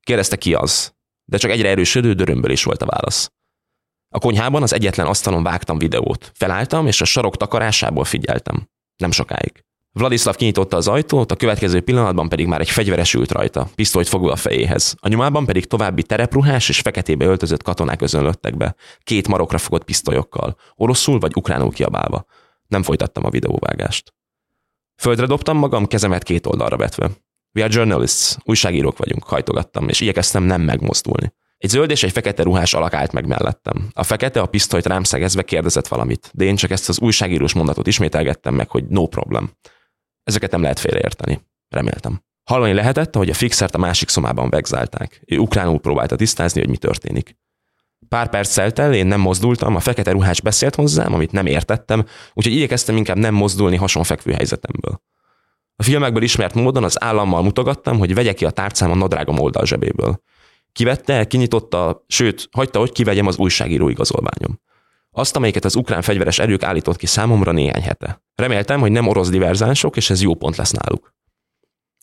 Kérdezte 0.00 0.36
ki 0.36 0.54
az, 0.54 0.94
de 1.24 1.36
csak 1.36 1.50
egyre 1.50 1.68
erősödő 1.68 2.12
dörömből 2.12 2.50
is 2.50 2.64
volt 2.64 2.82
a 2.82 2.86
válasz. 2.86 3.32
A 4.08 4.18
konyhában 4.18 4.62
az 4.62 4.72
egyetlen 4.72 5.06
asztalon 5.06 5.42
vágtam 5.42 5.78
videót. 5.78 6.30
Felálltam, 6.34 6.86
és 6.86 7.00
a 7.00 7.04
sarok 7.04 7.36
takarásából 7.36 8.04
figyeltem. 8.04 8.68
Nem 8.96 9.10
sokáig. 9.10 9.64
Vladislav 9.92 10.36
kinyitotta 10.36 10.76
az 10.76 10.88
ajtót, 10.88 11.32
a 11.32 11.36
következő 11.36 11.80
pillanatban 11.80 12.28
pedig 12.28 12.46
már 12.46 12.60
egy 12.60 12.70
fegyveres 12.70 13.14
ült 13.14 13.32
rajta, 13.32 13.68
pisztolyt 13.74 14.08
fogva 14.08 14.32
a 14.32 14.36
fejéhez. 14.36 14.94
A 14.98 15.08
nyomában 15.08 15.46
pedig 15.46 15.66
további 15.66 16.02
terepruhás 16.02 16.68
és 16.68 16.80
feketébe 16.80 17.24
öltözött 17.24 17.62
katonák 17.62 18.02
özönlöttek 18.02 18.56
be, 18.56 18.74
két 19.02 19.28
marokra 19.28 19.58
fogott 19.58 19.84
pisztolyokkal, 19.84 20.56
oroszul 20.74 21.18
vagy 21.18 21.32
ukránul 21.36 21.72
kiabálva. 21.72 22.24
Nem 22.66 22.82
folytattam 22.82 23.24
a 23.24 23.30
videóvágást. 23.30 24.14
Földre 24.96 25.26
dobtam 25.26 25.56
magam, 25.56 25.86
kezemet 25.86 26.22
két 26.22 26.46
oldalra 26.46 26.76
vetve. 26.76 27.10
We 27.54 27.64
are 27.64 27.74
journalists, 27.74 28.36
újságírók 28.44 28.98
vagyunk, 28.98 29.24
hajtogattam, 29.24 29.88
és 29.88 30.00
igyekeztem 30.00 30.42
nem 30.42 30.60
megmozdulni. 30.60 31.32
Egy 31.58 31.70
zöld 31.70 31.90
és 31.90 32.02
egy 32.02 32.12
fekete 32.12 32.42
ruhás 32.42 32.74
alak 32.74 32.92
állt 32.92 33.12
meg 33.12 33.26
mellettem. 33.26 33.88
A 33.92 34.02
fekete 34.02 34.40
a 34.40 34.46
pisztolyt 34.46 34.86
rám 34.86 35.02
szegezve 35.02 35.42
kérdezett 35.42 35.88
valamit, 35.88 36.30
de 36.34 36.44
én 36.44 36.56
csak 36.56 36.70
ezt 36.70 36.88
az 36.88 37.00
újságírós 37.00 37.52
mondatot 37.52 37.86
ismételgettem 37.86 38.54
meg, 38.54 38.70
hogy 38.70 38.84
no 38.84 39.06
problem. 39.06 39.50
Ezeket 40.24 40.50
nem 40.50 40.62
lehet 40.62 40.78
félreérteni. 40.78 41.40
Reméltem. 41.68 42.22
Hallani 42.44 42.72
lehetett, 42.72 43.14
hogy 43.14 43.30
a 43.30 43.34
fixert 43.34 43.74
a 43.74 43.78
másik 43.78 44.08
szomában 44.08 44.50
vegzálták. 44.50 45.22
Ő 45.26 45.38
ukránul 45.38 45.80
próbálta 45.80 46.16
tisztázni, 46.16 46.60
hogy 46.60 46.68
mi 46.68 46.76
történik. 46.76 47.36
Pár 48.08 48.28
perc 48.28 48.58
el, 48.58 48.94
én 48.94 49.06
nem 49.06 49.20
mozdultam, 49.20 49.76
a 49.76 49.80
fekete 49.80 50.10
ruhás 50.10 50.40
beszélt 50.40 50.74
hozzám, 50.74 51.12
amit 51.12 51.32
nem 51.32 51.46
értettem, 51.46 52.04
úgyhogy 52.32 52.54
igyekeztem 52.54 52.96
inkább 52.96 53.16
nem 53.16 53.34
mozdulni 53.34 53.76
hasonfekvő 53.76 54.32
helyzetemből. 54.32 55.02
A 55.76 55.82
filmekből 55.82 56.22
ismert 56.22 56.54
módon 56.54 56.84
az 56.84 57.02
állammal 57.02 57.42
mutogattam, 57.42 57.98
hogy 57.98 58.14
vegye 58.14 58.32
ki 58.32 58.44
a 58.44 58.50
tárcám 58.50 58.90
a 58.90 58.94
nadrágom 58.94 59.38
oldal 59.38 59.66
zsebéből. 59.66 60.22
Kivette, 60.72 61.26
kinyitotta, 61.26 62.04
sőt, 62.06 62.48
hagyta, 62.50 62.78
hogy 62.78 62.92
kivegyem 62.92 63.26
az 63.26 63.36
újságíró 63.36 63.88
igazolványom. 63.88 64.60
Azt, 65.10 65.36
amelyiket 65.36 65.64
az 65.64 65.74
ukrán 65.76 66.02
fegyveres 66.02 66.38
erők 66.38 66.62
állított 66.62 66.96
ki 66.96 67.06
számomra 67.06 67.52
néhány 67.52 67.82
hete. 67.82 68.22
Reméltem, 68.34 68.80
hogy 68.80 68.90
nem 68.90 69.06
orosz 69.06 69.28
diverzánsok, 69.28 69.96
és 69.96 70.10
ez 70.10 70.22
jó 70.22 70.34
pont 70.34 70.56
lesz 70.56 70.70
náluk. 70.70 71.14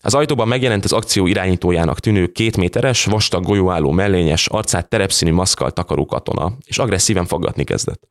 Az 0.02 0.14
ajtóban 0.14 0.48
megjelent 0.48 0.84
az 0.84 0.92
akció 0.92 1.28
irányítójának 1.28 2.00
tűnő 2.00 2.28
két 2.28 2.58
méteres, 2.58 3.06
vastag 3.06 3.44
golyóálló 3.44 3.92
mellényes, 3.92 4.48
arcát 4.48 4.90
terepszínű 4.90 5.32
maszkal 5.32 5.72
takaró 5.72 6.06
katona, 6.06 6.58
és 6.66 6.78
agresszíven 6.78 7.26
faggatni 7.26 7.64
kezdett. 7.64 8.08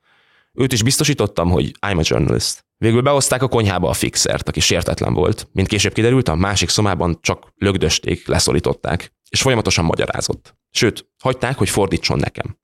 Őt 0.52 0.72
is 0.72 0.82
biztosítottam, 0.82 1.50
hogy 1.50 1.70
I'm 1.86 1.98
a 1.98 2.02
journalist. 2.02 2.64
Végül 2.78 3.00
behozták 3.00 3.42
a 3.42 3.48
konyhába 3.48 3.88
a 3.88 3.92
fixert, 3.92 4.48
aki 4.48 4.60
sértetlen 4.60 5.14
volt. 5.14 5.48
Mint 5.52 5.68
később 5.68 5.92
kiderült, 5.92 6.28
a 6.28 6.34
másik 6.34 6.68
szomában 6.68 7.18
csak 7.20 7.52
lögdösték, 7.56 8.26
leszorították, 8.26 9.12
és 9.30 9.40
folyamatosan 9.40 9.84
magyarázott. 9.84 10.54
Sőt, 10.70 11.08
hagyták, 11.22 11.58
hogy 11.58 11.68
fordítson 11.68 12.18
nekem. 12.18 12.58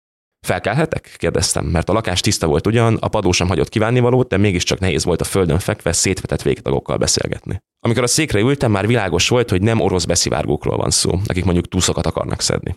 Felkelhetek? 0.46 1.14
kérdeztem, 1.16 1.64
mert 1.64 1.88
a 1.88 1.92
lakás 1.92 2.20
tiszta 2.20 2.46
volt 2.46 2.66
ugyan, 2.66 2.96
a 3.00 3.08
padó 3.08 3.32
sem 3.32 3.48
hagyott 3.48 3.74
valót, 3.74 4.28
de 4.28 4.36
mégiscsak 4.36 4.78
nehéz 4.78 5.04
volt 5.04 5.20
a 5.20 5.24
földön 5.24 5.58
fekve 5.58 5.92
szétvetett 5.92 6.42
végtagokkal 6.42 6.96
beszélgetni. 6.96 7.62
Amikor 7.80 8.02
a 8.02 8.06
székre 8.06 8.40
ültem, 8.40 8.70
már 8.70 8.86
világos 8.86 9.28
volt, 9.28 9.50
hogy 9.50 9.62
nem 9.62 9.80
orosz 9.80 10.04
beszivárgókról 10.04 10.76
van 10.76 10.90
szó, 10.90 11.10
akik 11.26 11.44
mondjuk 11.44 11.68
túszokat 11.68 12.06
akarnak 12.06 12.40
szedni. 12.40 12.76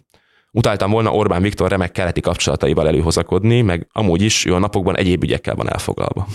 Utáltam 0.51 0.91
volna 0.91 1.11
Orbán 1.11 1.41
Viktor 1.41 1.69
remek 1.69 1.91
keleti 1.91 2.21
kapcsolataival 2.21 2.87
előhozakodni, 2.87 3.61
meg 3.61 3.87
amúgy 3.91 4.21
is 4.21 4.45
ő 4.45 4.53
a 4.53 4.59
napokban 4.59 4.97
egyéb 4.97 5.23
ügyekkel 5.23 5.55
van 5.55 5.71
elfoglalva. 5.71 6.27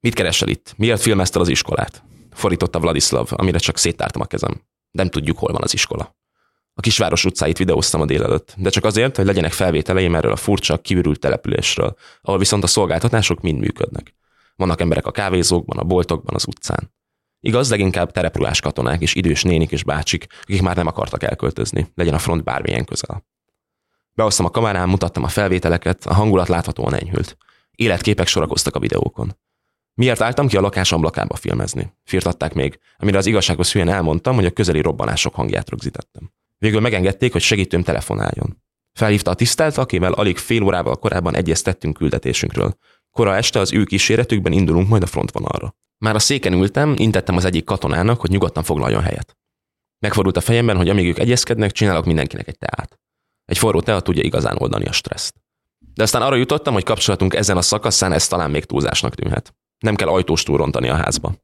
Mit 0.00 0.14
keresel 0.14 0.48
itt? 0.48 0.74
Miért 0.76 1.00
filmezted 1.00 1.40
az 1.40 1.48
iskolát? 1.48 2.02
Forította 2.32 2.80
Vladislav, 2.80 3.28
amire 3.30 3.58
csak 3.58 3.78
széttártam 3.78 4.20
a 4.22 4.24
kezem. 4.24 4.60
Nem 4.90 5.08
tudjuk, 5.08 5.38
hol 5.38 5.52
van 5.52 5.62
az 5.62 5.74
iskola. 5.74 6.16
A 6.76 6.80
kisváros 6.80 7.24
utcáit 7.24 7.58
videóztam 7.58 8.00
a 8.00 8.04
délelőtt, 8.04 8.54
de 8.56 8.70
csak 8.70 8.84
azért, 8.84 9.16
hogy 9.16 9.24
legyenek 9.26 9.52
felvételeim 9.52 10.14
erről 10.14 10.32
a 10.32 10.36
furcsa, 10.36 10.78
kiürült 10.78 11.18
településről, 11.18 11.96
ahol 12.20 12.38
viszont 12.38 12.62
a 12.62 12.66
szolgáltatások 12.66 13.40
mind 13.40 13.58
működnek. 13.58 14.14
Vannak 14.56 14.80
emberek 14.80 15.06
a 15.06 15.10
kávézókban, 15.10 15.78
a 15.78 15.84
boltokban, 15.84 16.34
az 16.34 16.46
utcán. 16.46 16.92
Igaz, 17.40 17.70
leginkább 17.70 18.10
tereprulás 18.10 18.60
katonák 18.60 19.00
és 19.00 19.14
idős 19.14 19.42
nénik 19.42 19.70
és 19.70 19.84
bácsik, 19.84 20.26
akik 20.42 20.62
már 20.62 20.76
nem 20.76 20.86
akartak 20.86 21.22
elköltözni, 21.22 21.92
legyen 21.94 22.14
a 22.14 22.18
front 22.18 22.44
bármilyen 22.44 22.84
közel. 22.84 23.26
Behoztam 24.12 24.46
a 24.46 24.50
kamerám, 24.50 24.88
mutattam 24.88 25.22
a 25.22 25.28
felvételeket, 25.28 26.06
a 26.06 26.14
hangulat 26.14 26.48
láthatóan 26.48 26.94
enyhült. 26.94 27.36
Életképek 27.70 28.26
sorakoztak 28.26 28.74
a 28.74 28.78
videókon. 28.78 29.38
Miért 29.94 30.20
álltam 30.20 30.48
ki 30.48 30.56
a 30.56 30.60
lakás 30.60 30.92
ablakába 30.92 31.36
filmezni? 31.36 31.96
Firtatták 32.04 32.54
még, 32.54 32.78
amire 32.96 33.18
az 33.18 33.26
igazságos 33.26 33.72
hülyen 33.72 33.88
elmondtam, 33.88 34.34
hogy 34.34 34.44
a 34.44 34.50
közeli 34.50 34.80
robbanások 34.80 35.34
hangját 35.34 35.70
rögzítettem. 35.70 36.32
Végül 36.64 36.80
megengedték, 36.80 37.32
hogy 37.32 37.40
segítőm 37.40 37.82
telefonáljon. 37.82 38.62
Felhívta 38.92 39.30
a 39.30 39.34
tisztelt, 39.34 39.78
akivel 39.78 40.12
alig 40.12 40.36
fél 40.36 40.62
órával 40.62 40.96
korábban 40.96 41.34
egyeztettünk 41.34 41.96
küldetésünkről. 41.96 42.76
Kora 43.10 43.36
este 43.36 43.58
az 43.58 43.72
ő 43.72 43.84
kíséretükben 43.84 44.52
indulunk 44.52 44.88
majd 44.88 45.02
a 45.02 45.06
frontvonalra. 45.06 45.74
Már 45.98 46.14
a 46.14 46.18
széken 46.18 46.52
ültem, 46.52 46.94
intettem 46.98 47.36
az 47.36 47.44
egyik 47.44 47.64
katonának, 47.64 48.20
hogy 48.20 48.30
nyugodtan 48.30 48.62
foglaljon 48.62 49.02
helyet. 49.02 49.36
Megfordult 49.98 50.36
a 50.36 50.40
fejemben, 50.40 50.76
hogy 50.76 50.88
amíg 50.88 51.06
ők 51.06 51.18
egyezkednek, 51.18 51.72
csinálok 51.72 52.04
mindenkinek 52.04 52.48
egy 52.48 52.58
teát. 52.58 52.98
Egy 53.44 53.58
forró 53.58 53.80
tea 53.80 54.00
tudja 54.00 54.22
igazán 54.22 54.56
oldani 54.58 54.84
a 54.84 54.92
stresszt. 54.92 55.34
De 55.94 56.02
aztán 56.02 56.22
arra 56.22 56.36
jutottam, 56.36 56.74
hogy 56.74 56.84
kapcsolatunk 56.84 57.34
ezen 57.34 57.56
a 57.56 57.62
szakaszán 57.62 58.12
ez 58.12 58.26
talán 58.26 58.50
még 58.50 58.64
túlzásnak 58.64 59.14
tűnhet. 59.14 59.54
Nem 59.78 59.94
kell 59.94 60.08
ajtós 60.08 60.44
rontani 60.44 60.88
a 60.88 60.96
házba. 60.96 61.34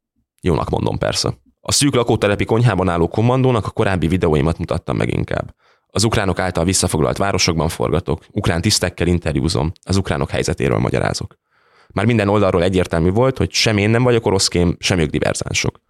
Jónak 0.40 0.70
mondom 0.70 0.98
persze. 0.98 1.34
A 1.60 1.72
szűk 1.72 1.94
lakótelepi 1.94 2.44
konyhában 2.44 2.88
álló 2.88 3.08
kommandónak 3.08 3.66
a 3.66 3.70
korábbi 3.70 4.06
videóimat 4.08 4.58
mutattam 4.58 4.96
meg 4.96 5.12
inkább. 5.12 5.54
Az 5.86 6.04
ukránok 6.04 6.38
által 6.38 6.64
visszafoglalt 6.64 7.16
városokban 7.16 7.68
forgatok, 7.68 8.24
ukrán 8.32 8.60
tisztekkel 8.60 9.06
interjúzom, 9.06 9.72
az 9.82 9.96
ukránok 9.96 10.30
helyzetéről 10.30 10.78
magyarázok. 10.78 11.38
Már 11.92 12.06
minden 12.06 12.28
oldalról 12.28 12.62
egyértelmű 12.62 13.10
volt, 13.10 13.38
hogy 13.38 13.52
sem 13.52 13.76
én 13.76 13.90
nem 13.90 14.02
vagyok 14.02 14.26
oroszkém, 14.26 14.76
sem 14.78 14.98
ők 14.98 15.10
diverzánsok. 15.10 15.80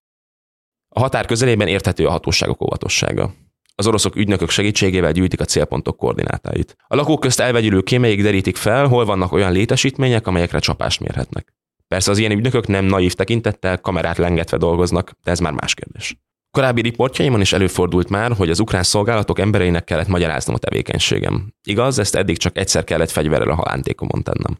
A 0.88 1.00
határ 1.00 1.26
közelében 1.26 1.68
érthető 1.68 2.06
a 2.06 2.11
hatóságok 2.11 2.62
óvatossága. 2.62 3.35
Az 3.74 3.87
oroszok 3.87 4.16
ügynökök 4.16 4.50
segítségével 4.50 5.12
gyűjtik 5.12 5.40
a 5.40 5.44
célpontok 5.44 5.96
koordinátáit. 5.96 6.76
A 6.87 6.96
lakók 6.96 7.20
közt 7.20 7.40
elvegyülő 7.40 7.80
kémeik 7.80 8.22
derítik 8.22 8.56
fel, 8.56 8.87
hol 8.87 9.04
vannak 9.04 9.33
olyan 9.33 9.52
létesítmények, 9.52 10.26
amelyekre 10.26 10.59
csapást 10.59 11.00
mérhetnek. 11.00 11.54
Persze 11.94 12.11
az 12.11 12.18
ilyen 12.18 12.31
ügynökök 12.31 12.66
nem 12.66 12.85
naív 12.85 13.14
tekintettel 13.14 13.79
kamerát 13.79 14.18
lengetve 14.18 14.57
dolgoznak, 14.57 15.12
de 15.24 15.31
ez 15.31 15.38
már 15.38 15.53
más 15.53 15.74
kérdés. 15.74 16.16
Korábbi 16.50 16.81
riportjaimon 16.81 17.40
is 17.40 17.53
előfordult 17.53 18.09
már, 18.09 18.33
hogy 18.33 18.50
az 18.50 18.61
ukrán 18.61 18.83
szolgálatok 18.83 19.38
embereinek 19.38 19.85
kellett 19.85 20.07
magyaráznom 20.09 20.55
a 20.55 20.59
tevékenységem. 20.59 21.55
Igaz, 21.62 21.98
ezt 21.98 22.14
eddig 22.14 22.38
csak 22.38 22.59
egyszer 22.59 22.85
kellett 22.85 23.11
fegyverrel 23.11 23.48
a 23.48 23.55
halántékomon 23.55 24.22
tennem. 24.22 24.59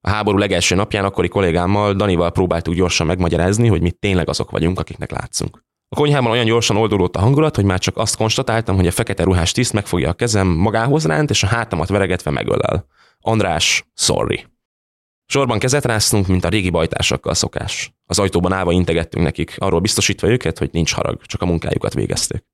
A 0.00 0.10
háború 0.10 0.38
legelső 0.38 0.74
napján 0.74 1.04
akkori 1.04 1.28
kollégámmal, 1.28 1.94
Danival 1.94 2.32
próbáltuk 2.32 2.74
gyorsan 2.74 3.06
megmagyarázni, 3.06 3.68
hogy 3.68 3.80
mi 3.80 3.90
tényleg 3.90 4.28
azok 4.28 4.50
vagyunk, 4.50 4.78
akiknek 4.78 5.10
látszunk. 5.10 5.64
A 5.88 5.96
konyhában 5.96 6.30
olyan 6.30 6.46
gyorsan 6.46 6.76
oldódott 6.76 7.16
a 7.16 7.20
hangulat, 7.20 7.56
hogy 7.56 7.64
már 7.64 7.78
csak 7.78 7.96
azt 7.96 8.16
konstatáltam, 8.16 8.76
hogy 8.76 8.86
a 8.86 8.90
fekete 8.90 9.22
ruhás 9.22 9.52
tiszt 9.52 9.72
megfogja 9.72 10.08
a 10.08 10.12
kezem, 10.12 10.46
magához 10.46 11.06
ránt, 11.06 11.30
és 11.30 11.42
a 11.42 11.46
hátamat 11.46 11.88
veregetve 11.88 12.30
megölel. 12.30 12.86
András, 13.20 13.84
sorry. 13.94 14.44
Sorban 15.26 15.58
kezet 15.58 15.84
ráztunk, 15.84 16.26
mint 16.26 16.44
a 16.44 16.48
régi 16.48 16.70
bajtársakkal 16.70 17.34
szokás. 17.34 17.94
Az 18.04 18.18
ajtóban 18.18 18.52
állva 18.52 18.72
integettünk 18.72 19.24
nekik, 19.24 19.54
arról 19.58 19.80
biztosítva 19.80 20.28
őket, 20.28 20.58
hogy 20.58 20.70
nincs 20.72 20.92
harag, 20.92 21.22
csak 21.22 21.42
a 21.42 21.46
munkájukat 21.46 21.94
végezték. 21.94 22.44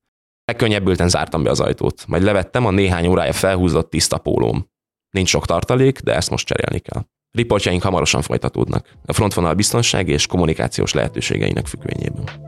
Megkönnyebbülten 0.45 1.09
zártam 1.09 1.43
be 1.43 1.49
az 1.49 1.59
ajtót, 1.59 2.03
majd 2.07 2.23
levettem 2.23 2.65
a 2.65 2.71
néhány 2.71 3.07
órája 3.07 3.33
felhúzott 3.33 3.89
tiszta 3.89 4.17
pólóm. 4.17 4.71
Nincs 5.09 5.29
sok 5.29 5.45
tartalék, 5.45 5.99
de 5.99 6.15
ezt 6.15 6.29
most 6.29 6.47
cserélni 6.47 6.79
kell. 6.79 7.05
Riportjaink 7.31 7.83
hamarosan 7.83 8.21
folytatódnak, 8.21 8.93
a 9.05 9.13
frontvonal 9.13 9.53
biztonsági 9.53 10.11
és 10.11 10.27
kommunikációs 10.27 10.93
lehetőségeinek 10.93 11.67
függvényében. 11.67 12.42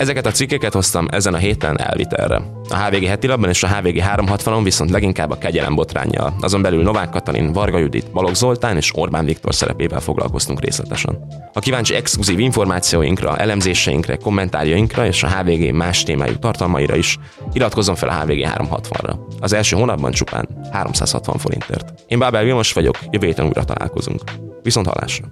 Ezeket 0.00 0.26
a 0.26 0.30
cikkeket 0.30 0.72
hoztam 0.72 1.06
ezen 1.10 1.34
a 1.34 1.36
héten 1.36 1.80
elvitelre. 1.80 2.42
A 2.68 2.76
HVG 2.76 3.04
heti 3.04 3.26
labban 3.26 3.48
és 3.48 3.62
a 3.62 3.68
HVG 3.68 4.02
360-on 4.16 4.60
viszont 4.62 4.90
leginkább 4.90 5.30
a 5.30 5.38
kegyelem 5.38 5.74
botrányjal. 5.74 6.34
Azon 6.40 6.62
belül 6.62 6.82
Novák 6.82 7.10
Katalin, 7.10 7.52
Varga 7.52 7.78
Judit, 7.78 8.10
Balogh 8.12 8.34
Zoltán 8.34 8.76
és 8.76 8.90
Orbán 8.94 9.24
Viktor 9.24 9.54
szerepével 9.54 10.00
foglalkoztunk 10.00 10.60
részletesen. 10.60 11.18
Ha 11.52 11.60
kíváncsi 11.60 11.94
exkluzív 11.94 12.38
információinkra, 12.38 13.36
elemzéseinkre, 13.36 14.16
kommentárjainkra 14.16 15.06
és 15.06 15.22
a 15.22 15.28
HVG 15.28 15.72
más 15.72 16.02
témájú 16.02 16.34
tartalmaira 16.34 16.96
is, 16.96 17.18
iratkozzon 17.52 17.94
fel 17.94 18.08
a 18.08 18.20
HVG 18.20 18.46
360-ra. 18.54 19.14
Az 19.40 19.52
első 19.52 19.76
hónapban 19.76 20.12
csupán 20.12 20.48
360 20.72 21.38
forintért. 21.38 21.92
Én 22.06 22.18
Bábel 22.18 22.44
Vilmos 22.44 22.72
vagyok, 22.72 22.98
jövő 23.10 23.26
héten 23.26 23.46
újra 23.46 23.64
találkozunk. 23.64 24.20
Viszont 24.62 24.86
hallásra! 24.86 25.26